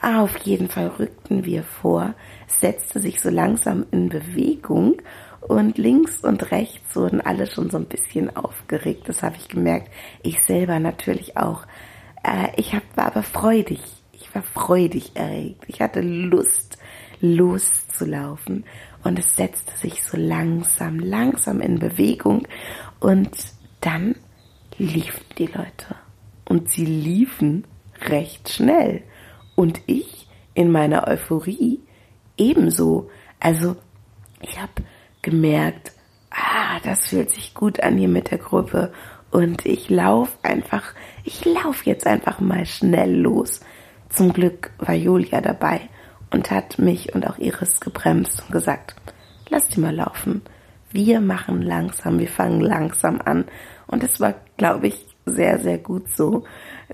Ah, 0.00 0.22
auf 0.22 0.36
jeden 0.38 0.68
Fall 0.68 0.88
rückten 0.98 1.44
wir 1.44 1.62
vor, 1.62 2.14
setzte 2.48 2.98
sich 2.98 3.20
so 3.20 3.30
langsam 3.30 3.86
in 3.92 4.08
Bewegung 4.08 4.96
und 5.40 5.78
links 5.78 6.22
und 6.22 6.50
rechts 6.50 6.96
wurden 6.96 7.20
alle 7.20 7.46
schon 7.46 7.70
so 7.70 7.76
ein 7.76 7.86
bisschen 7.86 8.34
aufgeregt. 8.36 9.08
Das 9.08 9.22
habe 9.22 9.36
ich 9.36 9.48
gemerkt. 9.48 9.90
Ich 10.22 10.42
selber 10.42 10.78
natürlich 10.78 11.36
auch. 11.36 11.66
Äh, 12.22 12.48
ich 12.56 12.74
hab, 12.74 12.82
war 12.96 13.06
aber 13.06 13.22
freudig. 13.22 13.80
Ich 14.12 14.34
war 14.34 14.42
freudig 14.42 15.12
erregt. 15.14 15.64
Ich 15.66 15.80
hatte 15.80 16.00
Lust, 16.00 16.78
loszulaufen. 17.92 18.64
Und 19.04 19.18
es 19.18 19.36
setzte 19.36 19.76
sich 19.76 20.02
so 20.02 20.16
langsam, 20.16 20.98
langsam 20.98 21.60
in 21.60 21.78
Bewegung. 21.78 22.46
Und 23.00 23.30
dann 23.80 24.16
liefen 24.78 25.24
die 25.38 25.46
Leute. 25.46 25.96
Und 26.44 26.70
sie 26.70 26.84
liefen 26.84 27.64
recht 28.08 28.48
schnell. 28.48 29.02
Und 29.54 29.80
ich 29.86 30.28
in 30.54 30.70
meiner 30.70 31.06
Euphorie 31.08 31.80
ebenso. 32.36 33.10
Also 33.40 33.76
ich 34.40 34.60
habe 34.60 34.72
gemerkt, 35.22 35.92
ah, 36.30 36.78
das 36.84 37.08
fühlt 37.08 37.30
sich 37.30 37.54
gut 37.54 37.80
an 37.82 37.98
hier 37.98 38.08
mit 38.08 38.30
der 38.30 38.38
Gruppe. 38.38 38.92
Und 39.30 39.64
ich 39.64 39.88
laufe 39.88 40.36
einfach, 40.42 40.94
ich 41.24 41.44
laufe 41.44 41.88
jetzt 41.88 42.06
einfach 42.06 42.40
mal 42.40 42.66
schnell 42.66 43.14
los. 43.14 43.60
Zum 44.10 44.32
Glück 44.32 44.72
war 44.78 44.94
Julia 44.94 45.40
dabei 45.40 45.88
und 46.32 46.50
hat 46.50 46.78
mich 46.78 47.14
und 47.14 47.26
auch 47.28 47.38
Iris 47.38 47.80
gebremst 47.80 48.42
und 48.42 48.52
gesagt, 48.52 48.94
lass 49.48 49.68
die 49.68 49.80
mal 49.80 49.94
laufen. 49.94 50.42
Wir 50.90 51.20
machen 51.20 51.62
langsam, 51.62 52.18
wir 52.18 52.28
fangen 52.28 52.60
langsam 52.60 53.20
an. 53.24 53.44
Und 53.86 54.02
es 54.02 54.20
war, 54.20 54.34
glaube 54.56 54.88
ich, 54.88 55.06
sehr, 55.26 55.58
sehr 55.58 55.78
gut 55.78 56.08
so. 56.08 56.44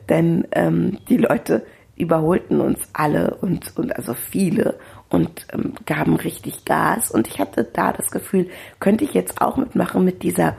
Denn 0.09 0.47
ähm, 0.53 0.99
die 1.09 1.17
Leute 1.17 1.65
überholten 1.97 2.61
uns 2.61 2.89
alle 2.93 3.37
und, 3.41 3.77
und 3.77 3.97
also 3.97 4.15
viele 4.15 4.79
und 5.09 5.47
ähm, 5.53 5.75
gaben 5.85 6.17
richtig 6.17 6.65
Gas. 6.65 7.11
Und 7.11 7.27
ich 7.27 7.39
hatte 7.39 7.65
da 7.65 7.93
das 7.93 8.11
Gefühl, 8.11 8.49
könnte 8.79 9.05
ich 9.05 9.15
jetzt 9.15 9.41
auch 9.41 9.57
mitmachen 9.57 10.05
mit 10.05 10.23
dieser, 10.23 10.57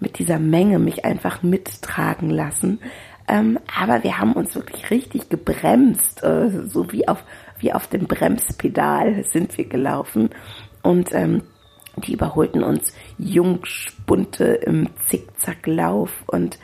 mit 0.00 0.18
dieser 0.18 0.38
Menge, 0.38 0.78
mich 0.78 1.04
einfach 1.04 1.42
mittragen 1.42 2.30
lassen. 2.30 2.80
Ähm, 3.28 3.60
aber 3.78 4.02
wir 4.02 4.18
haben 4.18 4.32
uns 4.32 4.56
wirklich 4.56 4.90
richtig 4.90 5.28
gebremst, 5.28 6.24
äh, 6.24 6.50
so 6.66 6.90
wie 6.90 7.06
auf, 7.06 7.24
wie 7.60 7.72
auf 7.72 7.86
dem 7.86 8.06
Bremspedal 8.06 9.24
sind 9.24 9.56
wir 9.56 9.66
gelaufen. 9.66 10.30
Und 10.82 11.12
ähm, 11.12 11.42
die 11.96 12.14
überholten 12.14 12.62
uns 12.62 12.92
Jungspunte 13.18 14.44
im 14.44 14.88
Zickzacklauf 15.08 16.10
und 16.26 16.58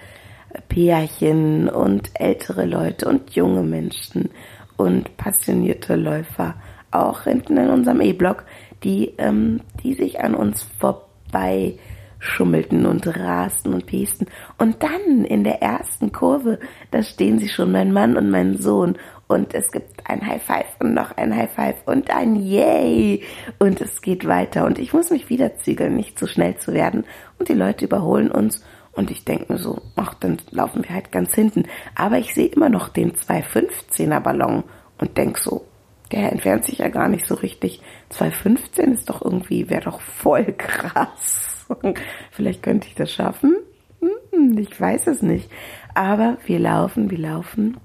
Pärchen 0.69 1.69
und 1.69 2.11
ältere 2.15 2.65
Leute 2.65 3.09
und 3.09 3.33
junge 3.33 3.63
Menschen 3.63 4.31
und 4.77 5.17
passionierte 5.17 5.97
Läufer, 5.97 6.55
auch 6.91 7.23
hinten 7.23 7.57
in 7.57 7.69
unserem 7.69 8.01
E-Block, 8.01 8.45
die, 8.83 9.15
ähm, 9.19 9.61
die 9.83 9.95
sich 9.95 10.21
an 10.21 10.35
uns 10.35 10.67
vorbei 10.79 11.79
schummelten 12.19 12.87
und 12.87 13.07
rasten 13.07 13.75
und 13.75 13.87
piesten. 13.87 14.27
Und 14.59 14.83
dann 14.83 15.25
in 15.25 15.45
der 15.45 15.63
ersten 15.63 16.13
Kurve, 16.13 16.59
da 16.91 17.03
stehen 17.03 17.39
sie 17.39 17.49
schon, 17.49 17.73
mein 17.73 17.93
Mann 17.93 18.17
und 18.17 18.31
mein 18.31 18.57
Sohn. 18.57 18.97
Und 19.29 19.55
es 19.55 19.73
gibt 19.73 20.09
ein 20.09 20.25
High 20.25 20.43
Five 20.43 20.67
und 20.79 20.95
noch 20.95 21.17
ein 21.17 21.35
High 21.35 21.51
Five 21.51 21.77
und 21.87 22.11
ein 22.11 22.37
Yay. 22.37 23.25
Und 23.59 23.81
es 23.81 24.01
geht 24.01 24.27
weiter. 24.27 24.65
Und 24.65 24.79
ich 24.79 24.93
muss 24.93 25.11
mich 25.11 25.29
wieder 25.29 25.57
zügeln, 25.57 25.97
nicht 25.97 26.19
zu 26.19 26.27
schnell 26.27 26.57
zu 26.57 26.73
werden. 26.73 27.05
Und 27.39 27.49
die 27.49 27.55
Leute 27.55 27.87
überholen 27.87 28.31
uns. 28.31 28.63
Und 28.93 29.11
ich 29.11 29.25
denke 29.25 29.53
mir 29.53 29.59
so, 29.59 29.83
ach, 29.97 30.15
dann 30.15 30.39
laufen 30.51 30.85
wir 30.85 30.95
halt 30.95 31.13
ganz 31.13 31.35
hinten. 31.35 31.65
Aber 31.95 32.19
ich 32.19 32.35
sehe 32.35 32.47
immer 32.47 32.69
noch 32.69 32.89
den 32.89 33.13
215er 33.13 34.21
Ballon 34.21 34.65
und 34.99 35.19
denk 35.19 35.39
so, 35.39 35.67
der 36.13 36.33
entfernt 36.33 36.65
sich 36.65 36.79
ja 36.79 36.89
gar 36.89 37.09
nicht 37.09 37.27
so 37.27 37.35
richtig. 37.35 37.83
215 38.11 38.93
ist 38.93 39.11
doch 39.11 39.23
irgendwie, 39.23 39.69
wäre 39.69 39.83
doch 39.83 40.01
voll 40.01 40.55
krass. 40.57 41.67
Vielleicht 42.31 42.63
könnte 42.63 42.87
ich 42.87 42.95
das 42.95 43.13
schaffen. 43.13 43.57
Hm, 44.01 44.57
ich 44.57 44.81
weiß 44.81 45.09
es 45.09 45.21
nicht. 45.21 45.51
Aber 45.95 46.39
wir 46.47 46.59
laufen, 46.59 47.11
wir 47.11 47.19
laufen. 47.19 47.79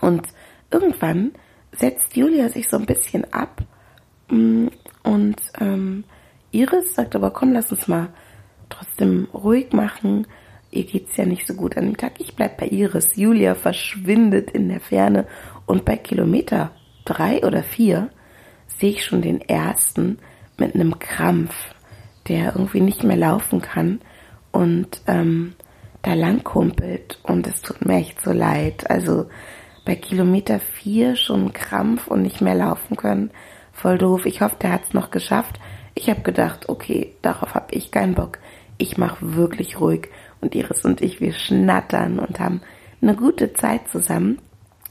Und 0.00 0.28
irgendwann 0.70 1.32
setzt 1.72 2.16
Julia 2.16 2.48
sich 2.48 2.68
so 2.68 2.76
ein 2.76 2.86
bisschen 2.86 3.32
ab. 3.32 3.62
Mm, 4.30 4.68
und 5.02 5.40
ähm, 5.60 6.04
Iris 6.50 6.94
sagt 6.94 7.14
aber, 7.16 7.30
komm, 7.30 7.52
lass 7.52 7.70
uns 7.70 7.88
mal 7.88 8.08
trotzdem 8.68 9.28
ruhig 9.32 9.72
machen. 9.72 10.26
Ihr 10.70 10.84
geht's 10.84 11.16
ja 11.16 11.24
nicht 11.24 11.46
so 11.46 11.54
gut 11.54 11.76
an 11.76 11.86
dem 11.86 11.96
Tag. 11.96 12.12
Ich 12.18 12.36
bleib 12.36 12.58
bei 12.58 12.66
Iris. 12.66 13.16
Julia 13.16 13.54
verschwindet 13.54 14.50
in 14.50 14.68
der 14.68 14.80
Ferne 14.80 15.26
und 15.66 15.84
bei 15.84 15.96
Kilometer 15.96 16.72
drei 17.04 17.42
oder 17.44 17.62
vier 17.62 18.10
sehe 18.66 18.90
ich 18.90 19.04
schon 19.04 19.22
den 19.22 19.40
ersten 19.40 20.18
mit 20.58 20.74
einem 20.74 20.98
Krampf, 20.98 21.54
der 22.28 22.54
irgendwie 22.54 22.80
nicht 22.80 23.02
mehr 23.02 23.16
laufen 23.16 23.62
kann 23.62 24.00
und 24.52 25.00
ähm, 25.06 25.54
da 26.02 26.14
langkumpelt 26.14 27.18
und 27.22 27.46
es 27.46 27.62
tut 27.62 27.84
mir 27.84 27.96
echt 27.96 28.20
so 28.20 28.32
leid. 28.32 28.90
Also 28.90 29.26
bei 29.88 29.96
Kilometer 29.96 30.60
vier 30.60 31.16
schon 31.16 31.52
Krampf 31.52 32.06
und 32.06 32.22
nicht 32.22 32.40
mehr 32.40 32.54
laufen 32.54 32.96
können. 32.96 33.30
Voll 33.72 33.98
doof. 33.98 34.24
Ich 34.24 34.40
hoffe, 34.40 34.56
der 34.62 34.72
hat's 34.72 34.94
noch 34.94 35.10
geschafft. 35.10 35.58
Ich 35.94 36.08
habe 36.08 36.20
gedacht, 36.20 36.68
okay, 36.68 37.14
darauf 37.22 37.56
habe 37.56 37.74
ich 37.74 37.90
keinen 37.90 38.14
Bock 38.14 38.38
ich 38.78 38.96
mache 38.96 39.34
wirklich 39.34 39.80
ruhig 39.80 40.08
und 40.40 40.54
Iris 40.54 40.84
und 40.84 41.02
ich, 41.02 41.20
wir 41.20 41.32
schnattern 41.32 42.18
und 42.18 42.40
haben 42.40 42.62
eine 43.02 43.14
gute 43.14 43.52
Zeit 43.52 43.88
zusammen. 43.88 44.38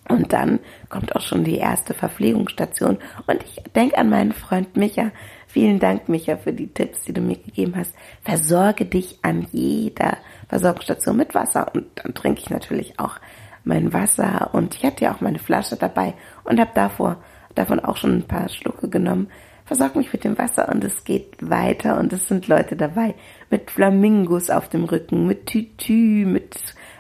Und 0.10 0.32
dann 0.32 0.60
kommt 0.88 1.13
auch 1.16 1.22
schon 1.22 1.44
die 1.44 1.58
erste 1.58 1.94
Verpflegungsstation. 1.94 2.98
Und 3.25 3.44
ich 3.44 3.62
denke 3.74 3.98
an 3.98 4.10
meinen 4.10 4.32
Freund 4.32 4.77
Micha. 4.77 5.12
Vielen 5.48 5.80
Dank, 5.80 6.08
Micha, 6.08 6.38
für 6.38 6.54
die 6.54 6.68
Tipps, 6.68 7.04
die 7.04 7.12
du 7.12 7.20
mir 7.20 7.36
gegeben 7.36 7.74
hast. 7.75 7.94
Versorge 8.22 8.86
dich 8.86 9.20
an 9.24 9.48
jeder 9.51 10.18
Versorgungsstation 10.48 11.18
mit 11.18 11.36
Wasser. 11.36 11.74
Und 11.74 11.88
dann 11.96 12.13
trinke 12.13 12.39
ich 12.39 12.50
natürlich 12.50 13.00
auch 13.00 13.18
mein 13.68 13.94
Wasser. 13.94 14.50
Und 14.54 14.76
ich 14.76 14.84
hatte 14.84 15.06
ja 15.06 15.14
auch 15.14 15.22
meine 15.22 15.40
Flasche 15.40 15.76
dabei 15.76 16.14
und 16.44 16.60
habe 16.60 16.72
davor, 16.74 17.18
davon 17.56 17.80
auch 17.80 17.98
schon 17.98 18.18
ein 18.18 18.28
paar 18.28 18.50
Schlucke 18.50 18.90
genommen, 18.90 19.30
versorg 19.66 19.96
mich 19.96 20.12
mit 20.14 20.24
dem 20.24 20.38
Wasser 20.38 20.70
und 20.70 20.84
es 20.84 21.04
geht 21.04 21.36
weiter 21.42 22.00
und 22.00 22.14
es 22.14 22.28
sind 22.28 22.48
Leute 22.48 22.76
dabei 22.76 23.16
mit 23.50 23.70
Flamingos 23.70 24.50
auf 24.50 24.70
dem 24.70 24.86
Rücken, 24.86 25.28
mit 25.28 25.46
Tütü, 25.46 26.26
mit 26.26 26.58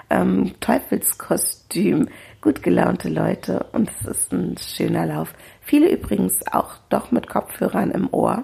ähm, 0.09 0.53
Teufelskostüm, 0.59 2.09
gut 2.41 2.63
gelaunte 2.63 3.09
Leute 3.09 3.65
und 3.71 3.89
es 3.89 4.05
ist 4.05 4.33
ein 4.33 4.57
schöner 4.57 5.05
Lauf. 5.05 5.33
Viele 5.61 5.89
übrigens 5.89 6.45
auch 6.51 6.75
doch 6.89 7.11
mit 7.11 7.27
Kopfhörern 7.27 7.91
im 7.91 8.13
Ohr. 8.13 8.43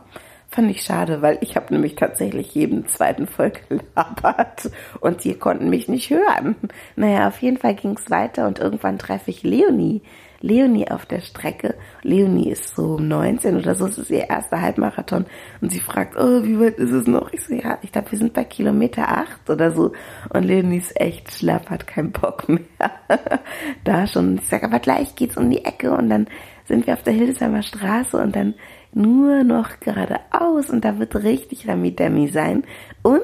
Fand 0.53 0.69
ich 0.69 0.83
schade, 0.83 1.23
weil 1.23 1.39
ich 1.41 1.55
habe 1.55 1.73
nämlich 1.73 1.95
tatsächlich 1.95 2.53
jeden 2.53 2.85
zweiten 2.85 3.25
voll 3.25 3.53
gelabert 3.69 4.69
und 4.99 5.23
die 5.23 5.33
konnten 5.33 5.67
mich 5.67 5.87
nicht 5.87 6.11
hören. 6.11 6.55
Naja, 6.95 7.27
auf 7.27 7.41
jeden 7.41 7.57
Fall 7.57 7.73
ging 7.73 7.97
es 7.97 8.11
weiter 8.11 8.45
und 8.45 8.59
irgendwann 8.59 8.99
treffe 8.99 9.31
ich 9.31 9.41
Leonie, 9.41 10.03
Leonie 10.41 10.91
auf 10.91 11.07
der 11.07 11.21
Strecke. 11.21 11.73
Leonie 12.03 12.51
ist 12.51 12.75
so 12.75 12.99
19 12.99 13.57
oder 13.57 13.73
so, 13.73 13.87
es 13.87 13.97
ist 13.97 14.11
ihr 14.11 14.29
erster 14.29 14.61
Halbmarathon. 14.61 15.25
Und 15.61 15.71
sie 15.71 15.79
fragt, 15.79 16.17
oh, 16.17 16.43
wie 16.43 16.59
weit 16.59 16.77
ist 16.77 16.91
es 16.91 17.07
noch? 17.07 17.33
Ich 17.33 17.45
so, 17.45 17.55
ja, 17.55 17.79
ich 17.81 17.91
glaube, 17.91 18.11
wir 18.11 18.19
sind 18.19 18.33
bei 18.33 18.43
Kilometer 18.43 19.07
8 19.07 19.49
oder 19.49 19.71
so. 19.71 19.93
Und 20.29 20.43
Leonie 20.43 20.77
ist 20.77 21.01
echt 21.01 21.31
schlapp, 21.31 21.71
hat 21.71 21.87
keinen 21.87 22.11
Bock 22.11 22.47
mehr. 22.47 22.59
da 23.85 24.05
schon. 24.05 24.35
Ich 24.35 24.45
sage, 24.45 24.67
aber 24.67 24.77
gleich 24.77 25.15
geht's 25.15 25.35
um 25.35 25.49
die 25.49 25.65
Ecke 25.65 25.91
und 25.93 26.09
dann 26.11 26.27
sind 26.65 26.85
wir 26.85 26.93
auf 26.93 27.03
der 27.03 27.13
Hildesheimer 27.13 27.63
Straße 27.63 28.17
und 28.17 28.35
dann 28.35 28.53
nur 28.95 29.43
noch 29.43 29.79
geradeaus 29.79 30.69
und 30.69 30.85
da 30.85 30.99
wird 30.99 31.15
richtig 31.15 31.67
Rami-Demi 31.67 32.27
sein. 32.27 32.63
Und 33.01 33.21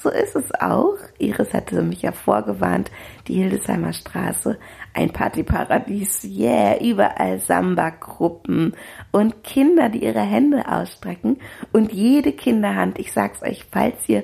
so 0.00 0.10
ist 0.10 0.36
es 0.36 0.54
auch. 0.60 0.96
Iris 1.18 1.52
hatte 1.52 1.82
mich 1.82 2.02
ja 2.02 2.12
vorgewarnt, 2.12 2.90
die 3.26 3.34
Hildesheimer 3.34 3.92
Straße, 3.92 4.56
ein 4.94 5.12
Partyparadies, 5.12 6.22
yeah, 6.24 6.80
überall 6.80 7.40
Samba-Gruppen 7.40 8.76
und 9.10 9.42
Kinder, 9.42 9.88
die 9.88 10.04
ihre 10.04 10.20
Hände 10.20 10.68
ausstrecken 10.68 11.38
und 11.72 11.92
jede 11.92 12.32
Kinderhand, 12.32 12.98
ich 13.00 13.12
sag's 13.12 13.42
euch, 13.42 13.66
falls 13.72 14.08
ihr 14.08 14.22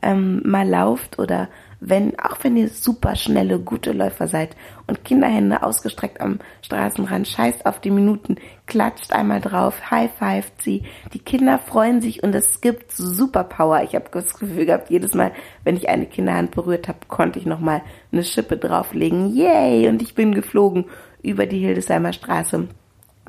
ähm, 0.00 0.42
mal 0.44 0.68
lauft 0.68 1.18
oder 1.18 1.48
wenn, 1.88 2.18
auch 2.18 2.38
wenn 2.42 2.56
ihr 2.56 2.68
super 2.68 3.14
schnelle, 3.14 3.60
gute 3.60 3.92
Läufer 3.92 4.26
seid 4.26 4.56
und 4.88 5.04
Kinderhände 5.04 5.62
ausgestreckt 5.62 6.20
am 6.20 6.40
Straßenrand, 6.62 7.28
scheißt 7.28 7.64
auf 7.64 7.80
die 7.80 7.92
Minuten, 7.92 8.36
klatscht 8.66 9.12
einmal 9.12 9.40
drauf, 9.40 9.88
high-fived 9.88 10.60
sie. 10.60 10.82
Die 11.14 11.20
Kinder 11.20 11.60
freuen 11.60 12.00
sich 12.00 12.24
und 12.24 12.34
es 12.34 12.60
gibt 12.60 12.90
super 12.90 13.44
Power. 13.44 13.84
Ich 13.84 13.94
habe 13.94 14.06
das 14.10 14.36
Gefühl 14.36 14.66
gehabt, 14.66 14.90
jedes 14.90 15.14
Mal, 15.14 15.30
wenn 15.62 15.76
ich 15.76 15.88
eine 15.88 16.06
Kinderhand 16.06 16.50
berührt 16.50 16.88
habe, 16.88 16.98
konnte 17.06 17.38
ich 17.38 17.46
nochmal 17.46 17.82
eine 18.10 18.24
Schippe 18.24 18.56
drauflegen. 18.56 19.32
Yay! 19.32 19.88
Und 19.88 20.02
ich 20.02 20.16
bin 20.16 20.34
geflogen 20.34 20.86
über 21.22 21.46
die 21.46 21.60
Hildesheimer 21.60 22.12
Straße 22.12 22.66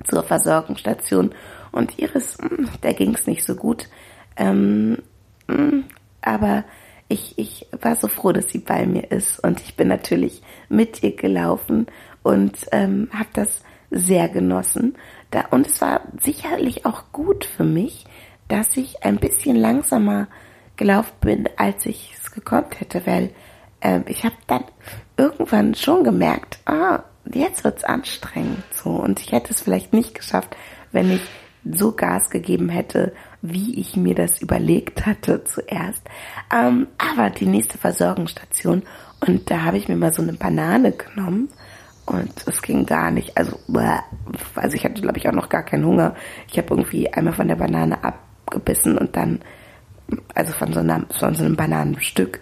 zur 0.04 0.24
Versorgungsstation. 0.24 1.30
Und 1.72 2.00
Iris, 2.00 2.40
hm, 2.40 2.70
der 2.82 2.96
ging's 2.96 3.28
nicht 3.28 3.46
so 3.46 3.54
gut. 3.54 3.88
Ähm, 4.36 4.98
hm, 5.48 5.84
aber 6.22 6.64
ich, 7.10 7.38
ich 7.38 7.68
war 7.82 7.96
so 7.96 8.08
froh, 8.08 8.32
dass 8.32 8.50
sie 8.50 8.60
bei 8.60 8.86
mir 8.86 9.12
ist 9.12 9.40
und 9.40 9.62
ich 9.62 9.76
bin 9.76 9.88
natürlich 9.88 10.42
mit 10.70 11.04
ihr 11.04 11.16
gelaufen 11.16 11.88
und 12.24 12.68
ähm, 12.72 13.10
habe 13.14 13.30
das 13.34 13.64
sehr 13.90 14.28
genossen. 14.28 14.98
Da, 15.32 15.46
und 15.52 15.68
es 15.68 15.80
war 15.82 16.02
sicherlich 16.22 16.86
auch 16.86 17.12
gut 17.12 17.46
für 17.46 17.64
mich, 17.64 18.06
dass 18.48 18.76
ich 18.78 19.04
ein 19.04 19.18
bisschen 19.18 19.56
langsamer 19.56 20.28
gelaufen 20.76 21.16
bin, 21.22 21.50
als 21.58 21.86
ich 21.86 22.14
es 22.22 22.32
gekonnt 22.32 22.80
hätte, 22.80 23.06
weil 23.06 23.32
ähm, 23.82 24.04
ich 24.08 24.24
habe 24.24 24.36
dann 24.48 24.64
irgendwann 25.18 25.76
schon 25.76 26.04
gemerkt, 26.04 26.60
ah, 26.66 27.04
jetzt 27.34 27.64
wird's 27.64 27.84
anstrengend 27.84 28.64
so 28.72 28.90
und 28.90 29.20
ich 29.20 29.32
hätte 29.32 29.52
es 29.52 29.62
vielleicht 29.62 29.94
nicht 29.94 30.16
geschafft, 30.16 30.56
wenn 30.92 31.12
ich 31.12 31.22
so 31.74 31.92
Gas 31.92 32.30
gegeben 32.30 32.70
hätte, 32.70 33.14
wie 33.42 33.80
ich 33.80 33.96
mir 33.96 34.16
das 34.16 34.42
überlegt 34.42 35.06
hatte 35.06 35.44
zuerst. 35.44 36.04
Ähm, 36.54 36.88
aber 36.98 37.30
die 37.30 37.46
nächste 37.46 37.78
Versorgungsstation 37.78 38.84
Und 39.26 39.50
da 39.50 39.64
habe 39.64 39.78
ich 39.78 39.88
mir 39.88 39.96
mal 39.96 40.14
so 40.14 40.22
eine 40.22 40.34
Banane 40.34 40.92
genommen 40.92 41.50
und 42.06 42.32
es 42.46 42.62
ging 42.62 42.86
gar 42.86 43.12
nicht. 43.12 43.38
Also, 43.38 43.60
also 44.56 44.76
ich 44.76 44.86
hatte, 44.86 45.02
glaube 45.02 45.18
ich, 45.18 45.28
auch 45.28 45.34
noch 45.34 45.50
gar 45.50 45.64
keinen 45.64 45.86
Hunger. 45.86 46.16
Ich 46.50 46.58
habe 46.58 46.70
irgendwie 46.70 47.12
einmal 47.12 47.34
von 47.34 47.48
der 47.48 47.56
Banane 47.56 48.04
abgebissen 48.04 48.98
und 48.98 49.16
dann, 49.16 49.42
also 50.34 50.54
von 50.54 50.72
so, 50.72 50.80
einer, 50.80 51.06
von 51.18 51.36
so 51.36 51.44
einem 51.44 51.56
Bananenstück. 51.56 52.40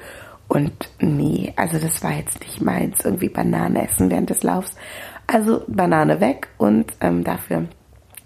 Und 0.48 0.90
nee, 1.00 1.52
also 1.56 1.80
das 1.80 2.04
war 2.04 2.14
jetzt 2.14 2.40
nicht 2.42 2.62
meins, 2.62 3.04
irgendwie 3.04 3.30
Banane 3.30 3.88
essen 3.88 4.12
während 4.12 4.30
des 4.30 4.44
Laufs. 4.44 4.76
Also 5.26 5.64
Banane 5.68 6.20
weg 6.20 6.50
und 6.58 6.94
ähm, 7.02 7.24
dafür 7.24 7.66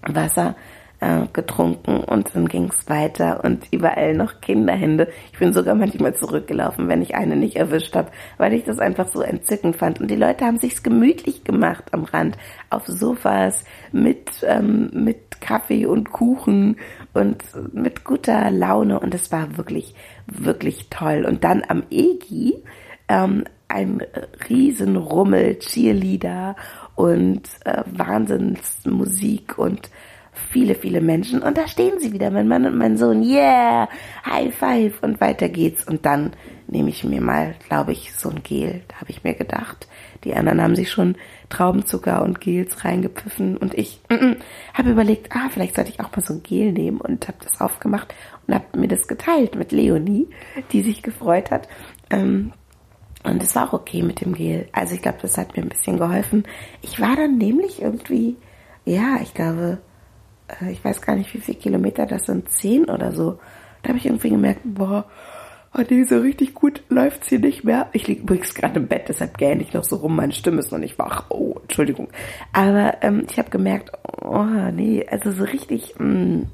Wasser 0.01 0.55
äh, 0.99 1.27
getrunken 1.31 2.03
und 2.03 2.35
dann 2.35 2.47
ging 2.47 2.65
es 2.65 2.89
weiter 2.89 3.43
und 3.43 3.65
überall 3.71 4.13
noch 4.13 4.41
Kinderhände. 4.41 5.07
Ich 5.31 5.39
bin 5.39 5.53
sogar 5.53 5.75
manchmal 5.75 6.13
zurückgelaufen, 6.13 6.87
wenn 6.87 7.01
ich 7.01 7.15
eine 7.15 7.35
nicht 7.35 7.55
erwischt 7.55 7.95
habe, 7.95 8.11
weil 8.37 8.53
ich 8.53 8.63
das 8.63 8.79
einfach 8.79 9.07
so 9.07 9.21
entzückend 9.21 9.75
fand. 9.75 10.01
Und 10.01 10.09
die 10.11 10.15
Leute 10.15 10.45
haben 10.45 10.57
sich's 10.57 10.83
gemütlich 10.83 11.43
gemacht 11.43 11.85
am 11.91 12.03
Rand, 12.03 12.37
auf 12.69 12.85
Sofas 12.87 13.63
mit 13.91 14.29
ähm, 14.43 14.89
mit 14.93 15.41
Kaffee 15.41 15.85
und 15.85 16.11
Kuchen 16.11 16.77
und 17.13 17.43
mit 17.73 18.03
guter 18.03 18.51
Laune 18.51 18.99
und 18.99 19.13
es 19.13 19.31
war 19.31 19.57
wirklich 19.57 19.95
wirklich 20.27 20.89
toll. 20.89 21.25
Und 21.25 21.43
dann 21.43 21.63
am 21.67 21.83
Egi 21.89 22.61
ähm, 23.07 23.45
ein 23.69 24.01
Riesenrummel, 24.49 25.59
Cheerleader 25.59 26.55
und 26.95 27.47
äh, 27.65 27.83
Wahnsinnsmusik 27.85 29.57
und 29.57 29.89
viele, 30.49 30.75
viele 30.75 31.01
Menschen. 31.01 31.41
Und 31.41 31.57
da 31.57 31.67
stehen 31.67 31.99
sie 31.99 32.13
wieder, 32.13 32.31
mein 32.31 32.47
Mann 32.47 32.65
und 32.65 32.77
mein 32.77 32.97
Sohn. 32.97 33.23
Yeah, 33.23 33.87
High 34.25 34.53
Five 34.53 35.01
und 35.01 35.21
weiter 35.21 35.49
geht's. 35.49 35.83
Und 35.85 36.05
dann 36.05 36.31
nehme 36.67 36.89
ich 36.89 37.03
mir 37.03 37.21
mal, 37.21 37.55
glaube 37.67 37.91
ich, 37.91 38.13
so 38.13 38.29
ein 38.29 38.43
Gel. 38.43 38.81
Da 38.87 38.97
habe 38.97 39.09
ich 39.09 39.23
mir 39.23 39.33
gedacht. 39.33 39.87
Die 40.23 40.35
anderen 40.35 40.61
haben 40.61 40.75
sich 40.75 40.91
schon 40.91 41.15
Traubenzucker 41.49 42.21
und 42.23 42.41
Gels 42.41 42.83
reingepfiffen 42.83 43.57
und 43.57 43.73
ich 43.73 44.01
mm, 44.09 44.13
mm, 44.13 44.35
habe 44.73 44.91
überlegt, 44.91 45.33
ah, 45.35 45.49
vielleicht 45.49 45.75
sollte 45.75 45.91
ich 45.91 45.99
auch 45.99 46.11
mal 46.15 46.21
so 46.21 46.33
ein 46.33 46.43
Gel 46.43 46.73
nehmen 46.73 46.99
und 46.99 47.27
habe 47.27 47.37
das 47.43 47.61
aufgemacht 47.61 48.13
und 48.45 48.53
habe 48.53 48.77
mir 48.77 48.87
das 48.87 49.07
geteilt 49.07 49.55
mit 49.55 49.71
Leonie, 49.71 50.27
die 50.71 50.81
sich 50.81 51.01
gefreut 51.01 51.51
hat. 51.51 51.67
Ähm, 52.09 52.51
und 53.23 53.43
es 53.43 53.55
war 53.55 53.69
auch 53.69 53.73
okay 53.73 54.01
mit 54.01 54.21
dem 54.21 54.33
Gel. 54.33 54.67
Also 54.71 54.95
ich 54.95 55.01
glaube, 55.01 55.19
das 55.21 55.37
hat 55.37 55.55
mir 55.55 55.63
ein 55.63 55.69
bisschen 55.69 55.97
geholfen. 55.97 56.43
Ich 56.81 56.99
war 56.99 57.15
dann 57.15 57.37
nämlich 57.37 57.81
irgendwie, 57.81 58.37
ja, 58.85 59.17
ich 59.21 59.33
glaube, 59.33 59.79
ich 60.71 60.83
weiß 60.83 61.01
gar 61.01 61.15
nicht, 61.15 61.33
wie 61.33 61.39
viele 61.39 61.57
Kilometer 61.57 62.05
das 62.05 62.25
sind, 62.25 62.49
zehn 62.49 62.85
oder 62.85 63.11
so. 63.11 63.39
Da 63.81 63.89
habe 63.89 63.97
ich 63.97 64.05
irgendwie 64.05 64.29
gemerkt, 64.29 64.61
boah, 64.63 65.05
oh 65.77 65.81
nee, 65.89 66.03
so 66.03 66.19
richtig 66.19 66.53
gut 66.53 66.83
läuft's 66.89 67.29
hier 67.29 67.39
nicht 67.39 67.63
mehr. 67.63 67.89
Ich 67.93 68.07
liege 68.07 68.21
übrigens 68.21 68.53
gerade 68.53 68.79
im 68.79 68.87
Bett, 68.87 69.05
deshalb 69.07 69.37
gähne 69.37 69.61
ich 69.61 69.73
noch 69.73 69.83
so 69.83 69.97
rum, 69.97 70.15
meine 70.15 70.33
Stimme 70.33 70.59
ist 70.59 70.71
noch 70.71 70.79
nicht 70.79 70.99
wach. 70.99 71.25
Oh, 71.29 71.55
Entschuldigung. 71.61 72.09
Aber 72.53 72.97
ähm, 73.01 73.25
ich 73.29 73.37
habe 73.37 73.49
gemerkt, 73.49 73.91
oh 74.21 74.43
nee, 74.73 75.05
also 75.09 75.31
so 75.31 75.43
richtig 75.43 75.95
mh, 75.97 76.05
mm, 76.05 76.47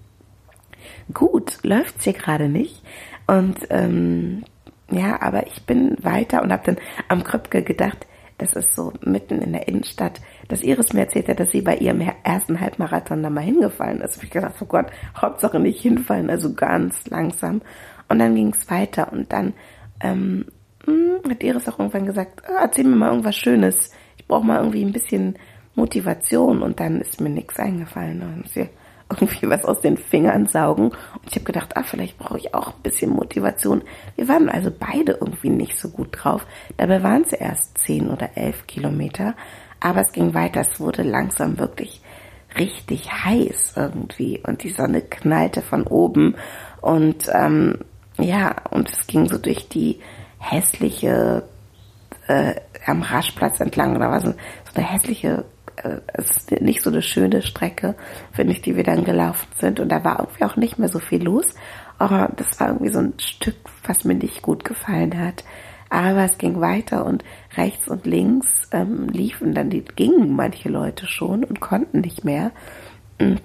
gut 1.13 1.57
läuft's 1.63 2.03
hier 2.03 2.13
gerade 2.13 2.49
nicht. 2.49 2.83
Und 3.27 3.57
ähm, 3.69 4.43
ja, 4.91 5.21
aber 5.21 5.47
ich 5.47 5.63
bin 5.63 5.95
weiter 6.01 6.43
und 6.43 6.51
habe 6.51 6.63
dann 6.65 6.77
am 7.07 7.23
Kröpke 7.23 7.63
gedacht, 7.63 8.05
das 8.37 8.53
ist 8.53 8.75
so 8.75 8.91
mitten 9.01 9.41
in 9.41 9.53
der 9.53 9.67
Innenstadt, 9.67 10.19
dass 10.49 10.61
Iris 10.61 10.93
mir 10.93 11.01
erzählt 11.01 11.29
hat, 11.29 11.39
dass 11.39 11.51
sie 11.51 11.61
bei 11.61 11.77
ihrem 11.77 12.01
ersten 12.23 12.59
Halbmarathon 12.59 13.23
da 13.23 13.29
mal 13.29 13.41
hingefallen 13.41 14.01
ist. 14.01 14.21
Ich 14.21 14.29
gedacht, 14.29 14.55
oh 14.59 14.65
Gott, 14.65 14.87
Hauptsache 15.15 15.59
nicht 15.59 15.81
hinfallen, 15.81 16.29
also 16.29 16.53
ganz 16.53 17.07
langsam. 17.07 17.61
Und 18.09 18.19
dann 18.19 18.35
ging 18.35 18.53
es 18.53 18.69
weiter 18.69 19.11
und 19.11 19.31
dann 19.31 19.53
ähm, 20.01 20.45
hm, 20.85 21.29
hat 21.29 21.43
Iris 21.43 21.67
auch 21.69 21.79
irgendwann 21.79 22.05
gesagt, 22.05 22.43
oh, 22.49 22.57
erzähl 22.61 22.85
mir 22.85 22.95
mal 22.95 23.09
irgendwas 23.09 23.35
Schönes. 23.35 23.91
Ich 24.17 24.27
brauche 24.27 24.45
mal 24.45 24.57
irgendwie 24.59 24.83
ein 24.83 24.93
bisschen 24.93 25.35
Motivation 25.75 26.61
und 26.61 26.79
dann 26.79 27.01
ist 27.01 27.21
mir 27.21 27.29
nichts 27.29 27.57
eingefallen. 27.57 28.21
Und 28.21 28.49
sie 28.49 28.69
irgendwie 29.09 29.49
was 29.49 29.63
aus 29.65 29.81
den 29.81 29.97
Fingern 29.97 30.47
saugen. 30.47 30.89
Und 30.89 31.27
ich 31.27 31.35
habe 31.35 31.45
gedacht, 31.45 31.77
ah, 31.77 31.83
vielleicht 31.83 32.17
brauche 32.17 32.37
ich 32.37 32.53
auch 32.53 32.69
ein 32.69 32.81
bisschen 32.81 33.11
Motivation. 33.11 33.83
Wir 34.15 34.27
waren 34.27 34.49
also 34.49 34.71
beide 34.71 35.13
irgendwie 35.13 35.49
nicht 35.49 35.77
so 35.77 35.89
gut 35.89 36.09
drauf. 36.11 36.45
Dabei 36.77 37.03
waren 37.03 37.23
es 37.23 37.33
erst 37.33 37.77
zehn 37.77 38.09
oder 38.09 38.29
elf 38.35 38.67
Kilometer. 38.67 39.35
Aber 39.79 40.01
es 40.01 40.11
ging 40.11 40.33
weiter. 40.33 40.61
Es 40.61 40.79
wurde 40.79 41.03
langsam 41.03 41.59
wirklich 41.59 42.01
richtig 42.57 43.11
heiß 43.11 43.73
irgendwie. 43.75 44.41
Und 44.45 44.63
die 44.63 44.71
Sonne 44.71 45.01
knallte 45.01 45.61
von 45.61 45.83
oben. 45.83 46.35
Und 46.81 47.29
ähm, 47.33 47.79
ja, 48.17 48.55
und 48.71 48.89
es 48.89 49.07
ging 49.07 49.27
so 49.27 49.37
durch 49.37 49.67
die 49.69 49.99
hässliche 50.39 51.43
äh, 52.27 52.55
am 52.85 53.01
Raschplatz 53.01 53.59
entlang. 53.59 53.99
Da 53.99 54.09
war 54.09 54.21
so, 54.21 54.31
so 54.31 54.35
eine 54.75 54.85
hässliche 54.85 55.45
es 56.07 56.31
ist 56.31 56.51
nicht 56.61 56.81
so 56.81 56.89
eine 56.89 57.01
schöne 57.01 57.41
Strecke, 57.41 57.95
finde 58.31 58.53
ich, 58.53 58.61
die 58.61 58.75
wir 58.75 58.83
dann 58.83 59.03
gelaufen 59.03 59.47
sind. 59.59 59.79
Und 59.79 59.89
da 59.89 60.03
war 60.03 60.19
irgendwie 60.19 60.43
auch 60.45 60.55
nicht 60.55 60.79
mehr 60.79 60.89
so 60.89 60.99
viel 60.99 61.23
los. 61.23 61.55
Aber 61.97 62.31
das 62.35 62.59
war 62.59 62.67
irgendwie 62.69 62.91
so 62.91 62.99
ein 62.99 63.13
Stück, 63.19 63.55
was 63.85 64.03
mir 64.03 64.15
nicht 64.15 64.41
gut 64.41 64.65
gefallen 64.65 65.19
hat. 65.19 65.43
Aber 65.89 66.23
es 66.23 66.37
ging 66.37 66.59
weiter 66.61 67.05
und 67.05 67.23
rechts 67.55 67.87
und 67.87 68.05
links 68.05 68.47
ähm, 68.71 69.07
liefen 69.09 69.53
dann 69.53 69.69
die, 69.69 69.83
gingen 69.83 70.35
manche 70.35 70.69
Leute 70.69 71.07
schon 71.07 71.43
und 71.43 71.61
konnten 71.61 72.01
nicht 72.01 72.25
mehr. 72.25 72.51
Und 73.19 73.41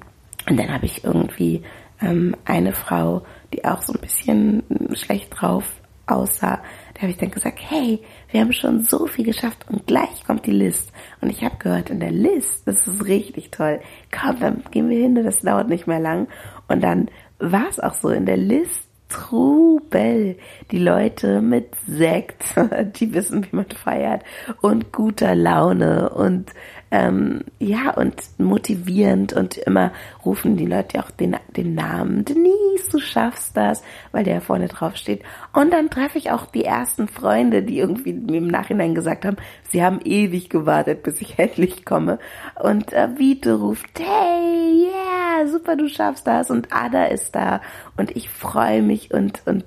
dann 0.46 0.72
habe 0.72 0.86
ich 0.86 1.04
irgendwie 1.04 1.62
ähm, 2.00 2.34
eine 2.44 2.72
Frau, 2.72 3.22
die 3.52 3.64
auch 3.64 3.82
so 3.82 3.92
ein 3.92 4.00
bisschen 4.00 4.62
schlecht 4.94 5.28
drauf 5.38 5.64
aussah, 6.06 6.60
da 7.00 7.04
habe 7.04 7.12
ich 7.12 7.18
dann 7.18 7.30
gesagt, 7.30 7.60
hey, 7.66 7.98
wir 8.30 8.42
haben 8.42 8.52
schon 8.52 8.84
so 8.84 9.06
viel 9.06 9.24
geschafft 9.24 9.64
und 9.70 9.86
gleich 9.86 10.22
kommt 10.26 10.44
die 10.44 10.50
List. 10.50 10.92
Und 11.22 11.30
ich 11.30 11.42
habe 11.42 11.56
gehört, 11.56 11.88
in 11.88 11.98
der 11.98 12.10
List, 12.10 12.68
das 12.68 12.86
ist 12.86 13.06
richtig 13.06 13.50
toll. 13.50 13.80
Komm, 14.12 14.38
dann 14.38 14.62
gehen 14.70 14.90
wir 14.90 14.98
hin, 14.98 15.14
das 15.14 15.40
dauert 15.40 15.70
nicht 15.70 15.86
mehr 15.86 15.98
lang. 15.98 16.28
Und 16.68 16.82
dann 16.82 17.08
war 17.38 17.66
es 17.70 17.80
auch 17.80 17.94
so 17.94 18.10
in 18.10 18.26
der 18.26 18.36
List 18.36 18.89
Trubel. 19.10 20.38
Die 20.70 20.78
Leute 20.78 21.42
mit 21.42 21.74
Sekt, 21.86 22.54
die 22.96 23.12
wissen, 23.12 23.44
wie 23.44 23.56
man 23.56 23.66
feiert 23.66 24.22
und 24.62 24.92
guter 24.92 25.34
Laune 25.34 26.10
und 26.10 26.52
ähm, 26.92 27.42
ja, 27.60 27.92
und 27.94 28.20
motivierend 28.38 29.32
und 29.32 29.56
immer 29.58 29.92
rufen 30.24 30.56
die 30.56 30.66
Leute 30.66 30.98
auch 30.98 31.10
den, 31.10 31.36
den 31.56 31.74
Namen, 31.74 32.24
Denise, 32.24 32.88
du 32.90 32.98
schaffst 32.98 33.56
das, 33.56 33.82
weil 34.10 34.24
der 34.24 34.40
vorne 34.40 34.66
drauf 34.66 34.96
steht. 34.96 35.22
Und 35.52 35.72
dann 35.72 35.88
treffe 35.88 36.18
ich 36.18 36.32
auch 36.32 36.46
die 36.46 36.64
ersten 36.64 37.06
Freunde, 37.06 37.62
die 37.62 37.78
irgendwie 37.78 38.12
mir 38.12 38.38
im 38.38 38.48
Nachhinein 38.48 38.96
gesagt 38.96 39.24
haben, 39.24 39.36
sie 39.70 39.84
haben 39.84 40.00
ewig 40.04 40.50
gewartet, 40.50 41.04
bis 41.04 41.20
ich 41.20 41.34
endlich 41.38 41.84
komme. 41.84 42.18
Und 42.60 42.92
äh, 42.92 43.08
Vito 43.16 43.54
ruft, 43.54 44.00
hey, 44.00 44.88
yeah, 44.88 44.99
super, 45.46 45.76
du 45.76 45.88
schaffst 45.88 46.26
das. 46.26 46.50
Und 46.50 46.72
Ada 46.72 47.06
ist 47.06 47.34
da 47.34 47.60
und 47.96 48.16
ich 48.16 48.30
freue 48.30 48.82
mich 48.82 49.12
und, 49.12 49.42
und 49.46 49.64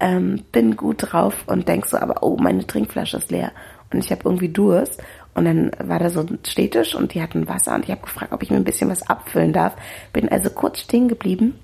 ähm, 0.00 0.44
bin 0.52 0.76
gut 0.76 1.12
drauf 1.12 1.44
und 1.46 1.68
denk 1.68 1.86
so, 1.86 1.96
aber 1.96 2.22
oh, 2.22 2.36
meine 2.36 2.66
Trinkflasche 2.66 3.16
ist 3.16 3.30
leer 3.30 3.52
und 3.92 4.04
ich 4.04 4.10
habe 4.10 4.22
irgendwie 4.24 4.48
Durst 4.48 5.02
und 5.34 5.44
dann 5.44 5.70
war 5.78 5.98
da 5.98 6.10
so 6.10 6.20
ein 6.20 6.38
Städtisch 6.46 6.94
und 6.94 7.14
die 7.14 7.22
hatten 7.22 7.48
Wasser 7.48 7.74
und 7.74 7.84
ich 7.84 7.90
habe 7.90 8.02
gefragt, 8.02 8.32
ob 8.32 8.42
ich 8.42 8.50
mir 8.50 8.56
ein 8.56 8.64
bisschen 8.64 8.90
was 8.90 9.08
abfüllen 9.08 9.52
darf. 9.52 9.74
Bin 10.12 10.28
also 10.28 10.50
kurz 10.50 10.80
stehen 10.80 11.08
geblieben 11.08 11.58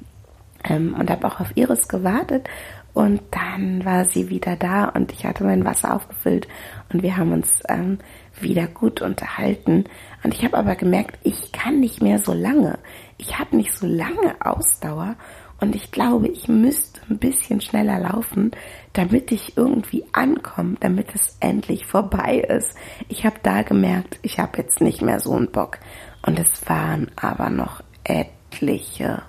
ähm, 0.64 0.94
und 0.98 1.10
habe 1.10 1.26
auch 1.26 1.40
auf 1.40 1.56
Iris 1.56 1.88
gewartet. 1.88 2.48
Und 2.92 3.20
dann 3.30 3.84
war 3.84 4.04
sie 4.04 4.30
wieder 4.30 4.56
da 4.56 4.86
und 4.86 5.12
ich 5.12 5.24
hatte 5.24 5.44
mein 5.44 5.64
Wasser 5.64 5.94
aufgefüllt 5.94 6.48
und 6.92 7.04
wir 7.04 7.16
haben 7.16 7.32
uns 7.32 7.62
ähm, 7.68 7.98
wieder 8.40 8.66
gut 8.66 9.00
unterhalten. 9.00 9.84
Und 10.24 10.34
ich 10.34 10.44
habe 10.44 10.56
aber 10.56 10.74
gemerkt, 10.74 11.16
ich 11.22 11.52
kann 11.52 11.78
nicht 11.78 12.02
mehr 12.02 12.18
so 12.18 12.32
lange. 12.32 12.78
Ich 13.20 13.38
habe 13.38 13.54
nicht 13.54 13.74
so 13.74 13.86
lange 13.86 14.34
Ausdauer 14.40 15.14
und 15.60 15.76
ich 15.76 15.90
glaube, 15.90 16.28
ich 16.28 16.48
müsste 16.48 17.02
ein 17.10 17.18
bisschen 17.18 17.60
schneller 17.60 17.98
laufen, 17.98 18.52
damit 18.94 19.30
ich 19.30 19.58
irgendwie 19.58 20.06
ankomme, 20.12 20.78
damit 20.80 21.14
es 21.14 21.36
endlich 21.38 21.84
vorbei 21.84 22.38
ist. 22.38 22.74
Ich 23.08 23.26
habe 23.26 23.36
da 23.42 23.60
gemerkt, 23.60 24.18
ich 24.22 24.38
habe 24.38 24.56
jetzt 24.56 24.80
nicht 24.80 25.02
mehr 25.02 25.20
so 25.20 25.34
einen 25.34 25.52
Bock. 25.52 25.78
Und 26.22 26.38
es 26.38 26.66
waren 26.66 27.10
aber 27.16 27.50
noch 27.50 27.82
etliche, 28.04 29.22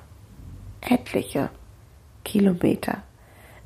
etliche 0.80 1.50
Kilometer. 2.24 3.04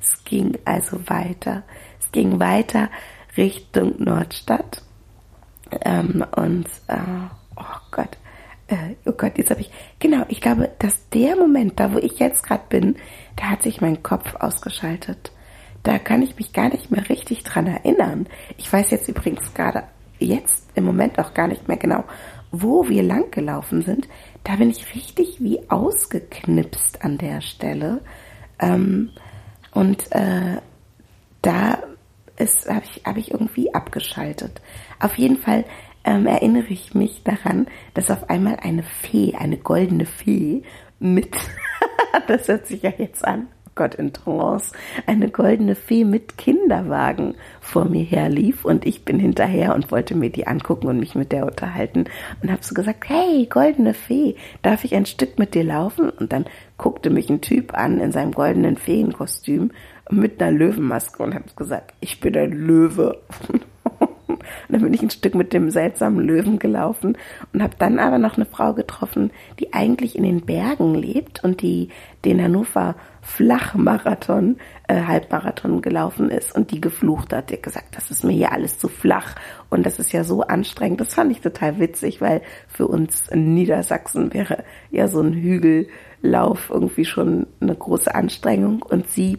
Es 0.00 0.24
ging 0.24 0.58
also 0.64 1.08
weiter. 1.08 1.62
Es 2.00 2.10
ging 2.10 2.40
weiter 2.40 2.90
Richtung 3.36 3.94
Nordstadt. 4.02 4.82
Ähm, 5.82 6.24
und, 6.34 6.66
äh, 6.88 6.98
oh 7.54 7.78
Gott, 7.92 8.18
äh, 8.68 8.94
oh 9.04 9.12
Gott, 9.12 9.38
jetzt 9.38 9.50
habe 9.50 9.60
ich, 9.60 9.70
genau, 9.98 10.24
ich 10.28 10.40
glaube, 10.40 10.70
dass 10.78 11.08
der 11.10 11.36
Moment, 11.36 11.78
da 11.78 11.92
wo 11.92 11.98
ich 11.98 12.18
jetzt 12.18 12.42
gerade 12.42 12.64
bin, 12.68 12.96
da 13.36 13.50
hat 13.50 13.62
sich 13.62 13.80
mein 13.80 14.02
Kopf 14.02 14.34
ausgeschaltet. 14.36 15.32
Da 15.82 15.98
kann 15.98 16.22
ich 16.22 16.36
mich 16.36 16.52
gar 16.52 16.68
nicht 16.68 16.90
mehr 16.90 17.08
richtig 17.08 17.44
dran 17.44 17.66
erinnern. 17.66 18.26
Ich 18.56 18.72
weiß 18.72 18.90
jetzt 18.90 19.08
übrigens 19.08 19.54
gerade 19.54 19.84
jetzt 20.18 20.66
im 20.74 20.84
Moment 20.84 21.18
auch 21.18 21.32
gar 21.32 21.46
nicht 21.46 21.68
mehr 21.68 21.76
genau, 21.76 22.04
wo 22.50 22.88
wir 22.88 23.02
lang 23.02 23.30
gelaufen 23.30 23.82
sind. 23.82 24.08
Da 24.42 24.56
bin 24.56 24.70
ich 24.70 24.94
richtig 24.94 25.40
wie 25.40 25.70
ausgeknipst 25.70 27.04
an 27.04 27.18
der 27.18 27.40
Stelle. 27.40 28.00
Ähm, 28.58 29.10
und 29.72 30.10
äh, 30.10 30.60
da 31.42 31.78
habe 32.38 32.82
ich, 32.84 33.02
hab 33.04 33.16
ich 33.16 33.30
irgendwie 33.30 33.72
abgeschaltet. 33.74 34.60
Auf 34.98 35.16
jeden 35.18 35.36
Fall 35.36 35.64
ähm, 36.06 36.26
erinnere 36.26 36.68
ich 36.68 36.94
mich 36.94 37.22
daran, 37.24 37.66
dass 37.94 38.10
auf 38.10 38.30
einmal 38.30 38.56
eine 38.62 38.82
Fee, 38.82 39.34
eine 39.34 39.58
goldene 39.58 40.06
Fee 40.06 40.62
mit, 40.98 41.36
das 42.28 42.48
hört 42.48 42.66
sich 42.66 42.82
ja 42.82 42.92
jetzt 42.96 43.24
an, 43.24 43.48
Gott 43.74 43.94
in 43.94 44.12
Trance, 44.12 44.72
eine 45.06 45.28
goldene 45.28 45.74
Fee 45.74 46.04
mit 46.04 46.38
Kinderwagen 46.38 47.34
vor 47.60 47.84
mir 47.84 48.04
herlief 48.04 48.64
und 48.64 48.86
ich 48.86 49.04
bin 49.04 49.18
hinterher 49.18 49.74
und 49.74 49.92
wollte 49.92 50.14
mir 50.14 50.30
die 50.30 50.46
angucken 50.46 50.88
und 50.88 50.98
mich 50.98 51.14
mit 51.14 51.30
der 51.30 51.44
unterhalten 51.44 52.06
und 52.42 52.50
habe 52.50 52.64
so 52.64 52.74
gesagt, 52.74 53.08
hey, 53.08 53.46
goldene 53.50 53.92
Fee, 53.92 54.36
darf 54.62 54.84
ich 54.84 54.94
ein 54.94 55.06
Stück 55.06 55.38
mit 55.38 55.54
dir 55.54 55.64
laufen? 55.64 56.08
Und 56.08 56.32
dann 56.32 56.46
guckte 56.78 57.10
mich 57.10 57.28
ein 57.28 57.42
Typ 57.42 57.74
an 57.74 58.00
in 58.00 58.12
seinem 58.12 58.32
goldenen 58.32 58.78
Feenkostüm 58.78 59.70
mit 60.10 60.40
einer 60.40 60.56
Löwenmaske 60.56 61.22
und 61.22 61.34
hat 61.34 61.56
gesagt, 61.56 61.92
ich 62.00 62.20
bin 62.20 62.36
ein 62.36 62.52
Löwe. 62.52 63.20
Und 64.68 64.74
dann 64.74 64.82
bin 64.82 64.94
ich 64.94 65.02
ein 65.02 65.10
Stück 65.10 65.34
mit 65.34 65.52
dem 65.52 65.70
seltsamen 65.70 66.24
Löwen 66.24 66.58
gelaufen 66.58 67.16
und 67.52 67.62
habe 67.62 67.74
dann 67.78 67.98
aber 67.98 68.18
noch 68.18 68.36
eine 68.36 68.46
Frau 68.46 68.72
getroffen, 68.74 69.30
die 69.58 69.72
eigentlich 69.72 70.16
in 70.16 70.24
den 70.24 70.42
Bergen 70.42 70.94
lebt 70.94 71.42
und 71.44 71.62
die 71.62 71.88
den 72.24 72.42
Hannover 72.42 72.96
Flachmarathon, 73.26 74.56
äh, 74.86 75.02
Halbmarathon 75.02 75.82
gelaufen 75.82 76.30
ist 76.30 76.54
und 76.54 76.70
die 76.70 76.80
geflucht 76.80 77.32
hat. 77.32 77.50
Die 77.50 77.54
hat 77.54 77.62
gesagt, 77.62 77.96
das 77.96 78.10
ist 78.10 78.24
mir 78.24 78.32
hier 78.32 78.52
alles 78.52 78.78
zu 78.78 78.88
flach 78.88 79.34
und 79.68 79.84
das 79.84 79.98
ist 79.98 80.12
ja 80.12 80.22
so 80.22 80.42
anstrengend. 80.42 81.00
Das 81.00 81.14
fand 81.14 81.32
ich 81.32 81.40
total 81.40 81.80
witzig, 81.80 82.20
weil 82.20 82.42
für 82.68 82.86
uns 82.86 83.28
in 83.28 83.54
Niedersachsen 83.54 84.32
wäre 84.32 84.64
ja 84.90 85.08
so 85.08 85.20
ein 85.20 85.34
Hügellauf 85.34 86.70
irgendwie 86.70 87.04
schon 87.04 87.48
eine 87.60 87.74
große 87.74 88.14
Anstrengung 88.14 88.82
und 88.82 89.08
sie 89.08 89.38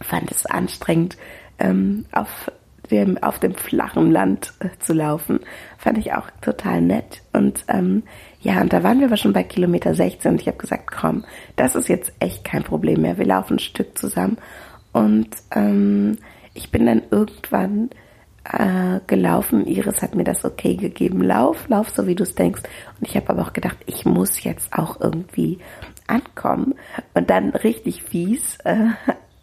fand 0.00 0.30
es 0.30 0.46
anstrengend, 0.46 1.18
ähm, 1.58 2.06
auf 2.12 2.50
dem, 2.92 3.20
auf 3.22 3.38
dem 3.38 3.54
flachen 3.54 4.12
Land 4.12 4.52
äh, 4.60 4.68
zu 4.78 4.92
laufen. 4.92 5.40
Fand 5.78 5.98
ich 5.98 6.12
auch 6.12 6.30
total 6.42 6.82
nett. 6.82 7.22
Und 7.32 7.64
ähm, 7.68 8.04
ja, 8.40 8.60
und 8.60 8.72
da 8.72 8.82
waren 8.82 9.00
wir 9.00 9.06
aber 9.06 9.16
schon 9.16 9.32
bei 9.32 9.42
Kilometer 9.42 9.94
16 9.94 10.32
und 10.32 10.40
ich 10.40 10.46
habe 10.46 10.58
gesagt, 10.58 10.90
komm, 10.90 11.24
das 11.56 11.74
ist 11.74 11.88
jetzt 11.88 12.12
echt 12.20 12.44
kein 12.44 12.62
Problem 12.62 13.00
mehr. 13.00 13.18
Wir 13.18 13.26
laufen 13.26 13.54
ein 13.54 13.58
Stück 13.58 13.98
zusammen. 13.98 14.36
Und 14.92 15.30
ähm, 15.52 16.18
ich 16.54 16.70
bin 16.70 16.86
dann 16.86 17.02
irgendwann 17.10 17.90
äh, 18.44 19.00
gelaufen. 19.06 19.66
Iris 19.66 20.02
hat 20.02 20.14
mir 20.14 20.24
das 20.24 20.44
okay 20.44 20.76
gegeben. 20.76 21.22
Lauf, 21.22 21.68
lauf 21.68 21.88
so 21.90 22.06
wie 22.06 22.14
du 22.14 22.24
es 22.24 22.34
denkst. 22.34 22.62
Und 23.00 23.08
ich 23.08 23.16
habe 23.16 23.30
aber 23.30 23.42
auch 23.42 23.52
gedacht, 23.54 23.78
ich 23.86 24.04
muss 24.04 24.44
jetzt 24.44 24.72
auch 24.72 25.00
irgendwie 25.00 25.58
ankommen. 26.06 26.74
Und 27.14 27.30
dann 27.30 27.50
richtig 27.50 28.02
fies 28.02 28.58
äh, 28.64 28.88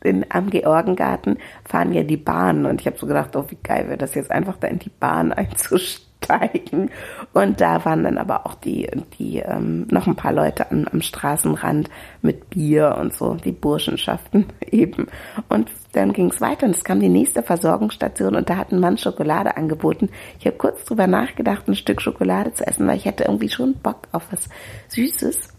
in, 0.04 0.26
am 0.30 0.50
Georgengarten 0.50 1.38
fahren 1.66 1.94
ja 1.94 2.04
die 2.04 2.18
Bahnen 2.18 2.66
und 2.66 2.82
ich 2.82 2.88
habe 2.88 2.98
so 2.98 3.08
gedacht, 3.08 3.36
oh 3.36 3.46
wie 3.50 3.58
geil 3.62 3.88
wäre 3.88 3.98
das 3.98 4.16
jetzt 4.16 4.32
einfach 4.32 4.58
da 4.58 4.68
in 4.68 4.80
die 4.80 4.90
Bahn 4.90 5.32
einzusteigen 5.34 6.92
und 7.34 7.62
da 7.62 7.84
waren 7.86 8.04
dann 8.04 8.18
aber 8.18 8.46
auch 8.46 8.56
die 8.56 8.90
die 9.18 9.38
ähm, 9.38 9.88
noch 9.90 10.08
ein 10.08 10.16
paar 10.16 10.34
Leute 10.34 10.70
an, 10.72 10.88
am 10.92 11.02
Straßenrand 11.02 11.90
mit 12.22 12.50
Bier 12.50 12.98
und 13.00 13.14
so 13.14 13.36
die 13.36 13.52
Burschenschaften 13.52 14.48
eben 14.72 15.08
und 15.50 15.70
dann 15.92 16.14
ging 16.14 16.30
es 16.30 16.40
weiter 16.40 16.66
und 16.66 16.76
es 16.76 16.84
kam 16.84 17.00
die 17.00 17.10
nächste 17.10 17.42
Versorgungsstation 17.42 18.36
und 18.36 18.50
da 18.50 18.58
hat 18.58 18.72
ein 18.72 18.80
Mann 18.80 18.98
Schokolade 18.98 19.58
angeboten. 19.58 20.10
Ich 20.40 20.46
habe 20.46 20.58
kurz 20.58 20.86
drüber 20.86 21.08
nachgedacht, 21.08 21.68
ein 21.68 21.76
Stück 21.76 22.02
Schokolade 22.02 22.54
zu 22.54 22.66
essen, 22.68 22.88
weil 22.88 22.98
ich 22.98 23.06
hätte 23.06 23.24
irgendwie 23.24 23.50
schon 23.50 23.74
Bock 23.74 24.08
auf 24.12 24.28
was 24.32 24.50
Süßes. 24.90 25.59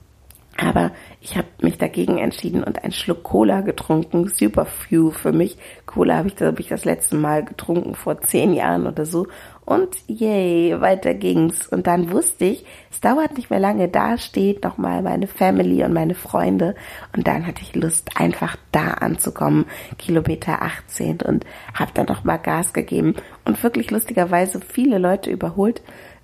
Aber 0.61 0.91
ich 1.23 1.37
habe 1.39 1.49
mich 1.63 1.79
dagegen 1.79 2.19
entschieden 2.19 2.63
und 2.63 2.83
einen 2.83 2.93
Schluck 2.93 3.23
Cola 3.23 3.63
getrunken. 3.63 4.29
Super 4.29 4.67
few 4.67 5.11
für 5.11 5.33
mich. 5.33 5.57
Cola 5.87 6.17
habe 6.17 6.29
ich, 6.29 6.41
hab 6.41 6.61
ich 6.61 6.69
das 6.69 6.85
letzte 6.85 7.17
Mal 7.17 7.45
getrunken 7.45 7.95
vor 7.95 8.21
zehn 8.21 8.53
Jahren 8.53 8.87
oder 8.87 9.07
so. 9.07 9.27
Und 9.65 9.89
yay, 10.07 10.79
weiter 10.79 11.15
ging's. 11.15 11.67
Und 11.67 11.87
dann 11.87 12.11
wusste 12.11 12.45
ich, 12.45 12.67
es 12.91 13.01
dauert 13.01 13.39
nicht 13.39 13.49
mehr 13.49 13.59
lange. 13.59 13.89
Da 13.89 14.19
steht 14.19 14.63
nochmal 14.63 15.01
meine 15.01 15.29
Family 15.29 15.83
und 15.83 15.95
meine 15.95 16.15
Freunde. 16.15 16.75
Und 17.17 17.27
dann 17.27 17.47
hatte 17.47 17.63
ich 17.63 17.75
Lust, 17.75 18.11
einfach 18.17 18.57
da 18.71 18.89
anzukommen. 18.89 19.65
Kilometer 19.97 20.61
18 20.61 21.23
und 21.23 21.47
habe 21.73 21.93
dann 21.95 22.07
nochmal 22.07 22.39
Gas 22.39 22.75
gegeben. 22.75 23.15
Und 23.47 23.63
wirklich 23.63 23.91
lustigerweise 23.91 24.61
viele 24.61 24.99
Leute 24.99 25.31
überholt 25.31 25.81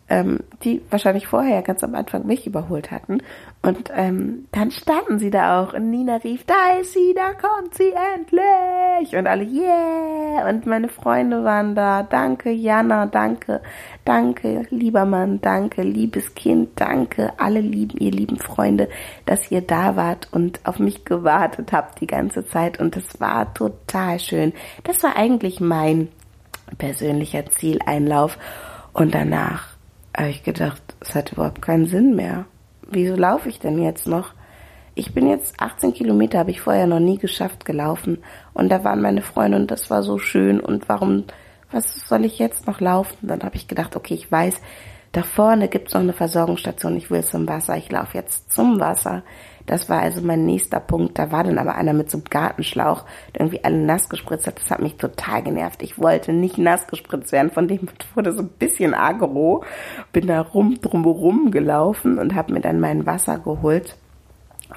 ähm, 0.08 0.40
die 0.62 0.82
wahrscheinlich 0.90 1.26
vorher 1.26 1.62
ganz 1.62 1.82
am 1.82 1.94
Anfang 1.94 2.26
mich 2.26 2.46
überholt 2.46 2.90
hatten. 2.90 3.22
Und 3.62 3.90
ähm, 3.94 4.46
dann 4.52 4.70
standen 4.70 5.18
sie 5.18 5.30
da 5.30 5.60
auch 5.60 5.72
und 5.72 5.90
Nina 5.90 6.16
rief, 6.16 6.44
da 6.44 6.78
ist 6.80 6.92
sie, 6.92 7.14
da 7.14 7.32
kommt 7.32 7.74
sie 7.74 7.92
endlich. 8.14 9.16
Und 9.16 9.26
alle, 9.26 9.44
yeah. 9.44 10.48
Und 10.48 10.66
meine 10.66 10.88
Freunde 10.88 11.42
waren 11.42 11.74
da. 11.74 12.04
Danke, 12.04 12.52
Jana, 12.52 13.06
danke, 13.06 13.60
danke, 14.04 14.66
lieber 14.70 15.04
Mann, 15.04 15.40
danke, 15.40 15.82
liebes 15.82 16.34
Kind, 16.34 16.70
danke, 16.76 17.32
alle 17.38 17.60
lieben, 17.60 17.98
ihr 17.98 18.12
lieben 18.12 18.38
Freunde, 18.38 18.88
dass 19.24 19.50
ihr 19.50 19.62
da 19.62 19.96
wart 19.96 20.28
und 20.30 20.60
auf 20.64 20.78
mich 20.78 21.04
gewartet 21.04 21.72
habt 21.72 22.00
die 22.00 22.06
ganze 22.06 22.46
Zeit. 22.46 22.78
Und 22.78 22.96
es 22.96 23.20
war 23.20 23.52
total 23.54 24.20
schön. 24.20 24.52
Das 24.84 25.02
war 25.02 25.16
eigentlich 25.16 25.58
mein 25.58 26.08
persönlicher 26.78 27.46
Zieleinlauf. 27.46 28.38
Und 28.92 29.14
danach 29.14 29.75
habe 30.16 30.31
ich 30.31 30.42
gedacht, 30.42 30.83
es 31.00 31.14
hat 31.14 31.33
überhaupt 31.33 31.62
keinen 31.62 31.87
Sinn 31.87 32.16
mehr. 32.16 32.46
Wieso 32.88 33.14
laufe 33.16 33.48
ich 33.48 33.59
denn 33.59 33.83
jetzt 33.83 34.07
noch? 34.07 34.33
Ich 34.94 35.12
bin 35.12 35.29
jetzt 35.29 35.61
18 35.61 35.92
Kilometer, 35.92 36.38
habe 36.38 36.50
ich 36.50 36.62
vorher 36.62 36.87
noch 36.87 37.00
nie 37.00 37.18
geschafft, 37.18 37.66
gelaufen. 37.66 38.18
Und 38.55 38.70
da 38.70 38.83
waren 38.83 39.02
meine 39.02 39.20
Freunde 39.20 39.59
und 39.59 39.70
das 39.70 39.90
war 39.90 40.02
so 40.02 40.18
schön. 40.18 40.59
Und 40.59 40.88
warum, 40.88 41.24
was 41.70 42.09
soll 42.09 42.24
ich 42.24 42.38
jetzt 42.38 42.66
noch 42.66 42.81
laufen? 42.81 43.26
Dann 43.26 43.42
habe 43.42 43.57
ich 43.57 43.68
gedacht, 43.68 43.94
okay, 43.94 44.14
ich 44.14 44.33
weiß, 44.33 44.59
da 45.12 45.22
vorne 45.22 45.68
gibt's 45.68 45.92
noch 45.92 46.00
eine 46.00 46.14
Versorgungsstation. 46.14 46.96
Ich 46.96 47.11
will 47.11 47.22
zum 47.24 47.46
Wasser. 47.46 47.76
Ich 47.76 47.90
laufe 47.90 48.16
jetzt 48.16 48.50
zum 48.52 48.81
Wasser. 48.81 49.22
Das 49.66 49.88
war 49.88 50.00
also 50.00 50.22
mein 50.22 50.46
nächster 50.46 50.81
Punkt. 50.81 51.18
Da 51.18 51.33
war 51.33 51.44
dann 51.44 51.59
aber 51.59 51.74
einer 51.74 51.92
mit 51.92 52.11
so 52.11 52.18
einem 52.18 52.24
Gartenschlauch, 52.24 53.05
der 53.35 53.42
irgendwie 53.42 53.64
alle 53.64 53.79
nass 53.79 54.09
gespritzt 54.09 54.46
hat. 54.46 54.59
Das 54.61 54.70
hat 54.70 54.81
mich 54.81 54.96
total 54.96 55.42
genervt. 55.42 55.83
Ich 55.83 55.98
wollte 55.98 56.33
nicht 56.33 56.57
nass 56.57 56.87
gespritzt 56.87 57.33
werden. 57.33 57.50
Von 57.50 57.68
dem 57.68 57.88
wurde 58.14 58.33
so 58.33 58.42
ein 58.42 58.48
bisschen 58.48 58.94
agro. 58.94 59.64
Bin 60.12 60.29
da 60.29 60.40
rum, 60.40 60.81
drumherum 60.81 61.50
gelaufen 61.50 62.18
und 62.18 62.35
habe 62.35 62.52
mir 62.52 62.61
dann 62.61 62.81
mein 62.81 63.07
Wasser 63.07 63.38
geholt 63.38 63.96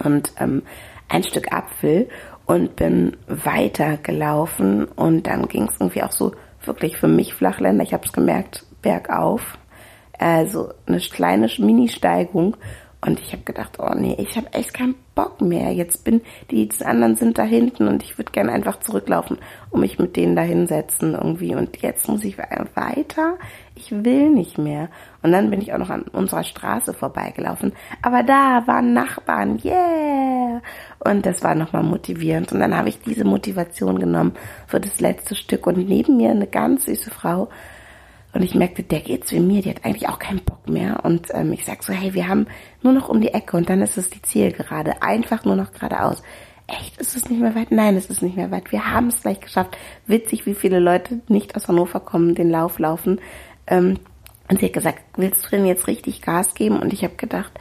und 0.04 0.34
ähm, 0.40 0.64
ein 1.08 1.24
Stück 1.24 1.52
Apfel 1.52 2.10
und 2.46 2.76
bin 2.76 3.16
weitergelaufen 3.28 4.86
und 4.86 5.28
dann 5.28 5.48
ging 5.48 5.68
es 5.68 5.76
irgendwie 5.80 6.04
auch 6.04 6.12
so 6.12 6.32
wirklich 6.64 6.98
für 6.98 7.08
mich 7.08 7.34
Flachländer. 7.34 7.84
Ich 7.84 7.94
habe 7.94 8.06
es 8.06 8.12
gemerkt, 8.12 8.66
bergauf. 8.82 9.58
Also 10.18 10.74
eine 10.86 11.00
kleine 11.00 11.50
Mini-Steigung 11.58 12.58
und 13.02 13.20
ich 13.22 13.32
habe 13.32 13.44
gedacht, 13.44 13.80
oh 13.80 13.94
nee, 13.96 14.16
ich 14.20 14.36
habe 14.36 14.52
echt 14.52 14.74
keinen 14.74 14.96
Bock 15.16 15.40
mehr. 15.40 15.72
Jetzt 15.72 16.04
bin 16.04 16.22
die, 16.52 16.68
die 16.68 16.86
anderen 16.86 17.16
sind 17.16 17.38
da 17.38 17.44
hinten 17.44 17.88
und 17.88 18.04
ich 18.04 18.18
würde 18.18 18.34
gerne 18.34 18.52
einfach 18.52 18.80
zurücklaufen 18.80 19.38
und 19.70 19.80
mich 19.80 20.00
mit 20.00 20.18
denen 20.18 20.36
da 20.36 20.42
hinsetzen 20.42 21.14
irgendwie. 21.14 21.56
Und 21.56 21.82
jetzt 21.82 22.10
muss 22.10 22.26
ich 22.26 22.38
weiter. 22.38 23.38
Ich 23.76 23.92
will 23.92 24.30
nicht 24.30 24.58
mehr. 24.58 24.90
Und 25.24 25.32
dann 25.32 25.50
bin 25.50 25.62
ich 25.62 25.72
auch 25.74 25.78
noch 25.78 25.90
an 25.90 26.04
unserer 26.12 26.44
Straße 26.44 26.94
vorbeigelaufen. 26.94 27.72
Aber 28.02 28.22
da 28.24 28.68
waren 28.68 28.92
Nachbarn, 28.92 29.60
yeah! 29.64 30.62
Und 31.00 31.26
das 31.26 31.42
war 31.42 31.56
nochmal 31.56 31.84
motivierend. 31.84 32.52
Und 32.52 32.60
dann 32.60 32.76
habe 32.76 32.90
ich 32.90 33.00
diese 33.00 33.24
Motivation 33.24 33.98
genommen 34.00 34.34
für 34.68 34.82
das 34.82 35.00
letzte 35.00 35.36
Stück. 35.36 35.68
Und 35.68 35.78
neben 35.78 36.18
mir 36.18 36.32
eine 36.32 36.48
ganz 36.48 36.84
süße 36.84 37.12
Frau, 37.12 37.48
und 38.32 38.44
ich 38.44 38.54
merkte, 38.54 38.84
der 38.84 39.00
geht's 39.00 39.32
wie 39.32 39.40
mir, 39.40 39.62
die 39.62 39.72
hat 39.72 39.86
eigentlich 39.86 40.08
auch 40.08 40.20
keinen 40.20 40.44
Bock 40.44 40.70
mehr. 40.70 41.04
Und 41.04 41.30
ähm, 41.34 41.52
ich 41.52 41.66
sag 41.66 41.84
so, 41.84 41.94
hey, 41.94 42.14
wir 42.14 42.28
haben 42.28 42.46
nur 42.84 42.94
noch 42.94 43.10
um 43.10 43.22
die 43.22 43.34
Ecke 43.34 43.58
und 43.58 43.70
dann 43.70 43.82
ist 43.82 43.98
es 43.98 44.10
die 44.10 44.22
Zielgerade. 44.22 45.02
Einfach 45.02 45.46
nur 45.46 45.56
noch 45.56 45.72
geradeaus. 45.72 46.22
Echt, 46.68 46.98
ist 46.98 47.16
es 47.16 47.28
nicht 47.30 47.42
mehr 47.42 47.56
weit? 47.56 47.72
Nein, 47.72 47.96
es 47.96 48.12
ist 48.12 48.22
nicht 48.22 48.38
mehr 48.38 48.52
weit. 48.52 48.72
Wir 48.72 48.94
haben 48.94 49.08
es 49.08 49.24
gleich 49.24 49.40
geschafft. 49.40 49.76
Witzig, 50.06 50.46
wie 50.46 50.54
viele 50.54 50.80
Leute 50.80 51.22
nicht 51.28 51.56
aus 51.56 51.68
Hannover 51.68 52.00
kommen, 52.00 52.36
den 52.36 52.52
Lauf 52.52 52.78
laufen. 52.78 53.20
Ähm, 53.66 53.98
und 54.48 54.60
sie 54.60 54.68
hat 54.68 54.74
gesagt, 54.74 55.00
willst 55.16 55.46
du 55.46 55.50
denn 55.50 55.66
jetzt 55.66 55.88
richtig 55.88 56.22
Gas 56.22 56.54
geben? 56.54 56.80
Und 56.80 56.94
ich 56.94 57.04
habe 57.04 57.16
gedacht, 57.16 57.54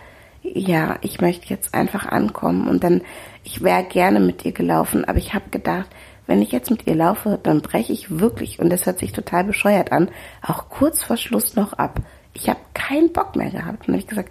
ja, 0.42 0.96
ich 1.00 1.20
möchte 1.22 1.48
jetzt 1.48 1.74
einfach 1.74 2.06
ankommen. 2.06 2.68
Und 2.68 2.84
dann, 2.84 3.02
ich 3.42 3.62
wäre 3.62 3.84
gerne 3.84 4.20
mit 4.20 4.44
ihr 4.44 4.52
gelaufen, 4.52 5.06
aber 5.06 5.18
ich 5.18 5.32
habe 5.32 5.48
gedacht, 5.50 5.88
wenn 6.28 6.42
ich 6.42 6.52
jetzt 6.52 6.70
mit 6.70 6.86
ihr 6.86 6.94
laufe, 6.94 7.40
dann 7.42 7.62
breche 7.62 7.92
ich 7.92 8.20
wirklich, 8.20 8.60
und 8.60 8.70
das 8.70 8.84
hört 8.86 8.98
sich 8.98 9.12
total 9.12 9.44
bescheuert 9.44 9.90
an, 9.92 10.10
auch 10.42 10.68
kurz 10.68 11.02
vor 11.02 11.16
Schluss 11.16 11.56
noch 11.56 11.72
ab. 11.72 12.00
Ich 12.34 12.48
habe 12.48 12.60
keinen 12.74 13.12
Bock 13.12 13.34
mehr 13.34 13.50
gehabt. 13.50 13.88
Und 13.88 13.94
habe 13.94 13.98
ich 13.98 14.06
gesagt, 14.06 14.30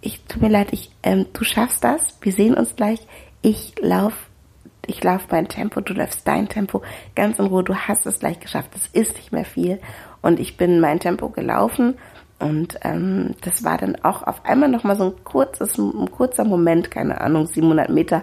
ich 0.00 0.20
tut 0.24 0.42
mir 0.42 0.48
leid, 0.50 0.68
ich, 0.72 0.90
ähm, 1.04 1.26
du 1.32 1.44
schaffst 1.44 1.84
das, 1.84 2.18
wir 2.20 2.32
sehen 2.32 2.54
uns 2.54 2.74
gleich. 2.74 3.06
Ich 3.42 3.74
lauf, 3.80 4.12
ich 4.86 5.02
lauf 5.04 5.28
mein 5.30 5.46
Tempo, 5.48 5.80
du 5.80 5.94
läufst 5.94 6.26
dein 6.26 6.48
Tempo, 6.48 6.82
ganz 7.14 7.38
in 7.38 7.46
Ruhe, 7.46 7.62
du 7.62 7.76
hast 7.76 8.06
es 8.06 8.18
gleich 8.18 8.40
geschafft. 8.40 8.72
Es 8.74 8.88
ist 8.88 9.16
nicht 9.16 9.32
mehr 9.32 9.44
viel. 9.44 9.80
Und 10.22 10.40
ich 10.40 10.56
bin 10.56 10.80
mein 10.80 10.98
Tempo 10.98 11.28
gelaufen 11.28 11.94
Und 12.38 12.78
ähm, 12.82 13.34
das 13.40 13.64
war 13.64 13.78
dann 13.78 13.96
auch 14.02 14.22
auf 14.22 14.44
einmal 14.44 14.68
nochmal 14.68 14.96
so 14.96 15.04
ein 15.04 15.24
kurzes, 15.24 15.78
ein 15.78 16.10
kurzer 16.10 16.44
Moment, 16.44 16.90
keine 16.90 17.20
Ahnung, 17.20 17.46
700 17.46 17.88
Meter 17.88 18.22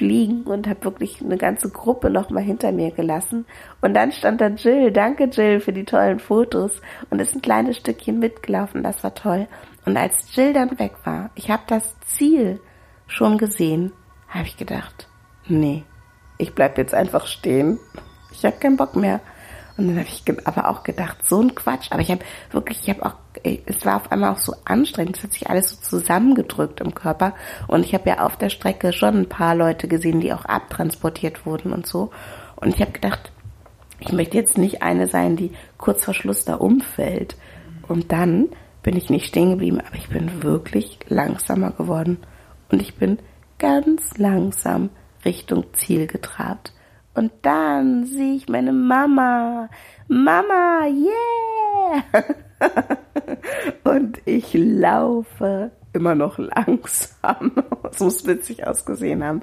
fliegen 0.00 0.44
und 0.44 0.66
habe 0.66 0.82
wirklich 0.84 1.20
eine 1.20 1.36
ganze 1.36 1.68
Gruppe 1.68 2.08
nochmal 2.08 2.42
hinter 2.42 2.72
mir 2.72 2.90
gelassen. 2.90 3.44
Und 3.82 3.92
dann 3.92 4.12
stand 4.12 4.40
da 4.40 4.46
Jill, 4.46 4.92
danke 4.92 5.24
Jill 5.24 5.60
für 5.60 5.74
die 5.74 5.84
tollen 5.84 6.18
Fotos 6.18 6.80
und 7.10 7.20
ist 7.20 7.34
ein 7.34 7.42
kleines 7.42 7.76
Stückchen 7.76 8.18
mitgelaufen, 8.18 8.82
das 8.82 9.04
war 9.04 9.14
toll. 9.14 9.46
Und 9.84 9.98
als 9.98 10.34
Jill 10.34 10.54
dann 10.54 10.78
weg 10.78 10.94
war, 11.04 11.28
ich 11.34 11.50
habe 11.50 11.64
das 11.66 12.00
Ziel 12.00 12.60
schon 13.08 13.36
gesehen, 13.36 13.92
habe 14.26 14.46
ich 14.46 14.56
gedacht, 14.56 15.06
nee, 15.46 15.84
ich 16.38 16.54
bleib 16.54 16.78
jetzt 16.78 16.94
einfach 16.94 17.26
stehen. 17.26 17.78
Ich 18.32 18.46
habe 18.46 18.56
keinen 18.56 18.78
Bock 18.78 18.96
mehr. 18.96 19.20
Und 19.80 19.88
dann 19.88 19.98
habe 19.98 20.08
ich 20.08 20.22
aber 20.46 20.68
auch 20.68 20.82
gedacht, 20.82 21.26
so 21.26 21.40
ein 21.40 21.54
Quatsch. 21.54 21.88
Aber 21.90 22.02
ich 22.02 22.10
habe 22.10 22.20
wirklich, 22.50 22.82
ich 22.82 22.90
habe 22.90 23.06
auch, 23.06 23.14
es 23.42 23.86
war 23.86 23.96
auf 23.96 24.12
einmal 24.12 24.34
auch 24.34 24.38
so 24.38 24.52
anstrengend. 24.66 25.16
Es 25.16 25.22
hat 25.22 25.32
sich 25.32 25.48
alles 25.48 25.70
so 25.70 25.98
zusammengedrückt 25.98 26.80
im 26.82 26.94
Körper. 26.94 27.34
Und 27.66 27.86
ich 27.86 27.94
habe 27.94 28.10
ja 28.10 28.26
auf 28.26 28.36
der 28.36 28.50
Strecke 28.50 28.92
schon 28.92 29.16
ein 29.16 29.28
paar 29.28 29.54
Leute 29.54 29.88
gesehen, 29.88 30.20
die 30.20 30.34
auch 30.34 30.44
abtransportiert 30.44 31.46
wurden 31.46 31.72
und 31.72 31.86
so. 31.86 32.10
Und 32.56 32.74
ich 32.74 32.82
habe 32.82 32.92
gedacht, 32.92 33.32
ich 34.00 34.12
möchte 34.12 34.36
jetzt 34.36 34.58
nicht 34.58 34.82
eine 34.82 35.08
sein, 35.08 35.36
die 35.36 35.52
kurz 35.78 36.04
vor 36.04 36.12
Schluss 36.12 36.44
da 36.44 36.56
umfällt. 36.56 37.36
Und 37.88 38.12
dann 38.12 38.48
bin 38.82 38.96
ich 38.96 39.08
nicht 39.08 39.26
stehen 39.26 39.50
geblieben, 39.50 39.80
aber 39.80 39.96
ich 39.96 40.10
bin 40.10 40.42
wirklich 40.42 40.98
langsamer 41.08 41.70
geworden. 41.70 42.18
Und 42.70 42.82
ich 42.82 42.96
bin 42.96 43.18
ganz 43.58 44.18
langsam 44.18 44.90
Richtung 45.24 45.72
Ziel 45.72 46.06
getrabt. 46.06 46.74
Und 47.14 47.32
dann 47.42 48.06
sehe 48.06 48.34
ich 48.34 48.48
meine 48.48 48.72
Mama. 48.72 49.68
Mama, 50.08 50.86
yeah! 50.86 52.24
und 53.84 54.20
ich 54.24 54.54
laufe 54.54 55.72
immer 55.92 56.14
noch 56.14 56.38
langsam. 56.38 57.52
Es 57.90 57.98
muss 57.98 58.24
witzig 58.26 58.66
ausgesehen 58.66 59.24
haben. 59.24 59.42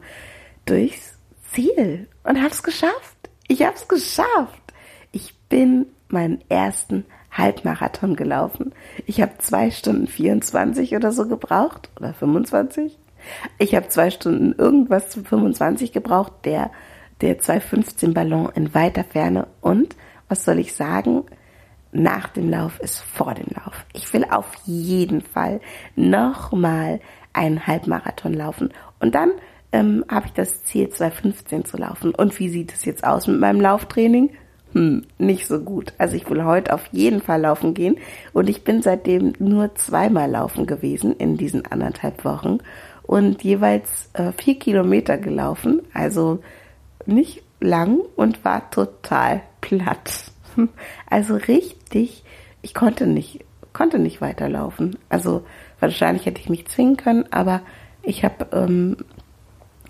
Durchs 0.65 1.17
Ziel. 1.51 2.07
Und 2.23 2.41
hab's 2.41 2.63
geschafft. 2.63 3.29
Ich 3.47 3.63
hab's 3.63 3.87
geschafft. 3.89 4.73
Ich 5.11 5.37
bin 5.49 5.87
meinen 6.07 6.41
ersten 6.49 7.05
Halbmarathon 7.31 8.15
gelaufen. 8.15 8.73
Ich 9.05 9.21
habe 9.21 9.37
zwei 9.39 9.69
Stunden 9.71 10.07
24 10.07 10.95
oder 10.95 11.11
so 11.11 11.27
gebraucht. 11.27 11.89
Oder 11.97 12.13
25. 12.13 12.97
Ich 13.57 13.75
habe 13.75 13.89
zwei 13.89 14.09
Stunden 14.09 14.53
irgendwas 14.53 15.09
zu 15.09 15.23
25 15.23 15.91
gebraucht. 15.91 16.31
Der 16.45 16.71
der 17.21 17.39
215 17.39 18.13
Ballon 18.13 18.49
in 18.55 18.73
weiter 18.73 19.03
Ferne 19.03 19.47
und, 19.61 19.95
was 20.29 20.45
soll 20.45 20.59
ich 20.59 20.73
sagen, 20.73 21.23
nach 21.91 22.27
dem 22.27 22.49
Lauf 22.49 22.79
ist 22.79 22.99
vor 22.99 23.33
dem 23.33 23.47
Lauf. 23.55 23.85
Ich 23.93 24.11
will 24.13 24.25
auf 24.29 24.51
jeden 24.65 25.21
Fall 25.21 25.61
nochmal 25.95 26.99
einen 27.33 27.65
Halbmarathon 27.65 28.33
laufen 28.33 28.71
und 28.99 29.15
dann 29.15 29.31
ähm, 29.71 30.05
habe 30.09 30.27
ich 30.27 30.33
das 30.33 30.63
Ziel 30.63 30.89
215 30.89 31.65
zu 31.65 31.77
laufen. 31.77 32.13
Und 32.13 32.37
wie 32.39 32.49
sieht 32.49 32.73
es 32.73 32.85
jetzt 32.85 33.03
aus 33.03 33.27
mit 33.27 33.39
meinem 33.39 33.61
Lauftraining? 33.61 34.31
Hm, 34.73 35.05
nicht 35.17 35.47
so 35.47 35.59
gut. 35.59 35.93
Also 35.97 36.15
ich 36.15 36.29
will 36.29 36.43
heute 36.43 36.73
auf 36.73 36.87
jeden 36.91 37.21
Fall 37.21 37.41
laufen 37.41 37.73
gehen 37.73 37.97
und 38.33 38.49
ich 38.49 38.63
bin 38.63 38.81
seitdem 38.81 39.33
nur 39.39 39.75
zweimal 39.75 40.29
laufen 40.29 40.65
gewesen 40.65 41.15
in 41.15 41.37
diesen 41.37 41.65
anderthalb 41.65 42.25
Wochen 42.25 42.59
und 43.03 43.43
jeweils 43.43 44.09
äh, 44.13 44.31
vier 44.33 44.59
Kilometer 44.59 45.17
gelaufen. 45.17 45.81
Also 45.93 46.39
nicht 47.07 47.43
lang 47.59 47.99
und 48.15 48.43
war 48.45 48.69
total 48.71 49.41
platt. 49.61 50.31
Also 51.07 51.35
richtig, 51.35 52.23
ich 52.63 52.73
konnte 52.73 53.05
nicht, 53.05 53.45
konnte 53.73 53.99
nicht 53.99 54.21
weiterlaufen. 54.21 54.97
Also 55.07 55.45
wahrscheinlich 55.79 56.25
hätte 56.25 56.41
ich 56.41 56.49
mich 56.49 56.65
zwingen 56.65 56.97
können, 56.97 57.31
aber 57.31 57.61
ich 58.01 58.23
habe 58.23 58.47
ähm, 58.53 58.97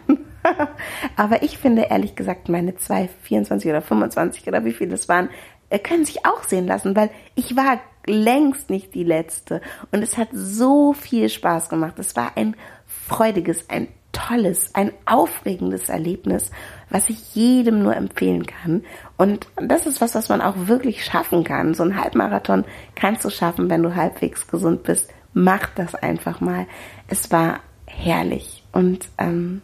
Aber 1.17 1.43
ich 1.43 1.59
finde 1.59 1.87
ehrlich 1.91 2.15
gesagt, 2.15 2.49
meine 2.49 2.77
zwei, 2.77 3.09
24 3.23 3.71
oder 3.71 3.83
25 3.83 4.47
oder 4.47 4.65
wie 4.65 4.73
viele 4.73 4.95
es 4.95 5.09
waren, 5.09 5.29
äh, 5.71 5.79
können 5.79 6.05
sich 6.05 6.25
auch 6.25 6.43
sehen 6.45 6.67
lassen, 6.67 6.97
weil 6.97 7.11
ich 7.35 7.57
war 7.57 7.81
längst 8.07 8.71
nicht 8.71 8.95
die 8.95 9.05
letzte 9.05 9.61
und 9.93 10.03
es 10.03 10.17
hat 10.17 10.29
so 10.33 10.93
viel 10.95 11.29
Spaß 11.29 11.69
gemacht. 11.69 11.99
Es 11.99 12.17
war 12.17 12.33
ein 12.37 12.57
freudiges, 12.87 13.69
ein 13.69 13.89
tolles, 14.13 14.75
ein 14.75 14.93
aufregendes 15.05 15.89
Erlebnis, 15.89 16.51
was 16.91 17.11
ich 17.11 17.35
jedem 17.35 17.83
nur 17.83 17.95
empfehlen 17.95 18.47
kann. 18.47 18.85
Und 19.17 19.47
das 19.57 19.87
ist 19.87 20.01
was, 20.01 20.15
was 20.15 20.29
man 20.29 20.41
auch 20.41 20.55
wirklich 20.67 21.05
schaffen 21.05 21.45
kann. 21.45 21.75
So 21.75 21.83
ein 21.83 22.01
Halbmarathon 22.01 22.65
kannst 22.95 23.25
du 23.25 23.31
schaffen, 23.31 23.71
wenn 23.71 23.83
du 23.83 23.95
halbwegs 23.95 24.47
gesund 24.47 24.83
bist. 24.83 25.11
Mach 25.35 25.67
das 25.75 25.95
einfach 25.95 26.41
mal. 26.41 26.67
Es 27.07 27.31
war 27.31 27.61
herrlich 27.87 28.65
und 28.73 29.09
ähm, 29.19 29.63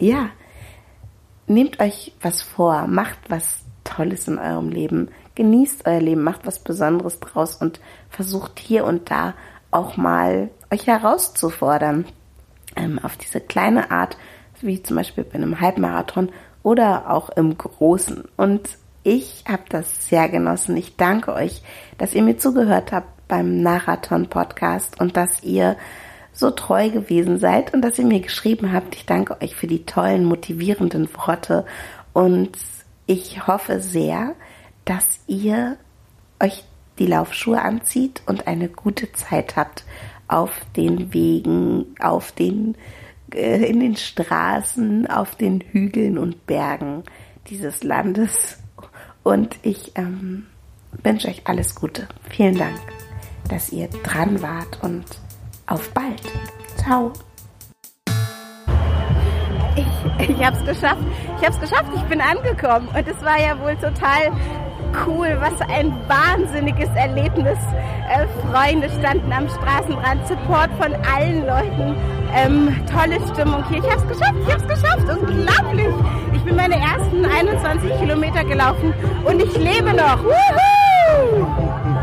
ja, 0.00 0.30
nehmt 1.46 1.80
euch 1.80 2.12
was 2.20 2.42
vor, 2.42 2.86
macht 2.86 3.18
was 3.28 3.64
Tolles 3.84 4.28
in 4.28 4.38
eurem 4.38 4.68
Leben, 4.70 5.08
genießt 5.34 5.86
euer 5.86 6.00
Leben, 6.00 6.22
macht 6.22 6.46
was 6.46 6.58
Besonderes 6.58 7.18
draus 7.20 7.56
und 7.56 7.80
versucht 8.08 8.58
hier 8.58 8.84
und 8.84 9.10
da 9.10 9.34
auch 9.70 9.96
mal 9.96 10.50
euch 10.70 10.86
herauszufordern 10.86 12.04
ähm, 12.76 12.98
auf 13.02 13.16
diese 13.16 13.40
kleine 13.40 13.90
Art, 13.90 14.16
wie 14.60 14.82
zum 14.82 14.96
Beispiel 14.96 15.24
bei 15.24 15.34
einem 15.34 15.60
Halbmarathon 15.60 16.30
oder 16.62 17.10
auch 17.10 17.30
im 17.30 17.56
Großen. 17.56 18.24
Und 18.36 18.78
ich 19.02 19.44
habe 19.48 19.62
das 19.68 20.08
sehr 20.08 20.28
genossen. 20.28 20.76
Ich 20.76 20.96
danke 20.96 21.32
euch, 21.32 21.62
dass 21.98 22.14
ihr 22.14 22.22
mir 22.22 22.36
zugehört 22.36 22.92
habt 22.92 23.26
beim 23.28 23.62
Marathon 23.62 24.28
Podcast 24.28 25.00
und 25.00 25.16
dass 25.16 25.42
ihr 25.42 25.76
so 26.40 26.50
treu 26.50 26.90
gewesen 26.90 27.38
seid 27.38 27.72
und 27.72 27.82
dass 27.82 27.98
ihr 27.98 28.06
mir 28.06 28.20
geschrieben 28.20 28.72
habt. 28.72 28.96
Ich 28.96 29.06
danke 29.06 29.40
euch 29.40 29.54
für 29.54 29.66
die 29.66 29.84
tollen, 29.84 30.24
motivierenden 30.24 31.08
Worte 31.14 31.64
und 32.12 32.58
ich 33.06 33.46
hoffe 33.46 33.80
sehr, 33.80 34.34
dass 34.84 35.20
ihr 35.26 35.76
euch 36.42 36.64
die 36.98 37.06
Laufschuhe 37.06 37.60
anzieht 37.60 38.22
und 38.26 38.46
eine 38.46 38.68
gute 38.68 39.12
Zeit 39.12 39.56
habt 39.56 39.84
auf 40.28 40.50
den 40.76 41.12
Wegen, 41.12 41.94
auf 42.00 42.32
den, 42.32 42.76
äh, 43.34 43.64
in 43.64 43.80
den 43.80 43.96
Straßen, 43.96 45.06
auf 45.08 45.34
den 45.34 45.60
Hügeln 45.60 46.18
und 46.18 46.46
Bergen 46.46 47.04
dieses 47.48 47.82
Landes. 47.82 48.58
Und 49.22 49.58
ich 49.62 49.92
ähm, 49.96 50.46
wünsche 51.02 51.28
euch 51.28 51.42
alles 51.44 51.74
Gute. 51.74 52.08
Vielen 52.28 52.56
Dank, 52.56 52.78
dass 53.48 53.72
ihr 53.72 53.88
dran 53.88 54.40
wart 54.40 54.82
und 54.82 55.04
auf 55.70 55.88
bald. 55.94 56.20
Ciao. 56.76 57.12
Ich, 59.76 60.28
ich 60.28 60.44
habe 60.44 60.56
es 60.56 60.64
geschafft. 60.64 61.02
Ich 61.38 61.46
habe 61.46 61.54
es 61.54 61.60
geschafft. 61.60 61.90
Ich 61.94 62.02
bin 62.02 62.20
angekommen. 62.20 62.88
Und 62.88 63.08
es 63.08 63.24
war 63.24 63.40
ja 63.40 63.58
wohl 63.60 63.76
total 63.76 64.32
cool. 65.06 65.38
Was 65.40 65.60
ein 65.68 65.94
wahnsinniges 66.08 66.88
Erlebnis. 66.96 67.58
Äh, 68.10 68.26
Freunde 68.50 68.90
standen 68.98 69.32
am 69.32 69.48
Straßenrand. 69.48 70.26
Support 70.26 70.70
von 70.80 70.94
allen 71.14 71.46
Leuten. 71.46 71.96
Ähm, 72.34 72.84
tolle 72.92 73.18
Stimmung 73.32 73.64
hier. 73.68 73.78
Ich 73.78 73.90
habe 73.90 74.02
es 74.02 74.08
geschafft. 74.08 74.34
Ich 74.42 74.52
habe 74.52 74.62
es 74.62 74.68
geschafft. 74.68 75.08
Unglaublich. 75.08 75.94
Ich 76.34 76.42
bin 76.42 76.56
meine 76.56 76.76
ersten 76.76 77.24
21 77.24 77.98
Kilometer 78.00 78.44
gelaufen 78.44 78.92
und 79.24 79.40
ich 79.40 79.56
lebe 79.56 79.92
noch. 79.94 80.22
Woohoo! 80.24 81.99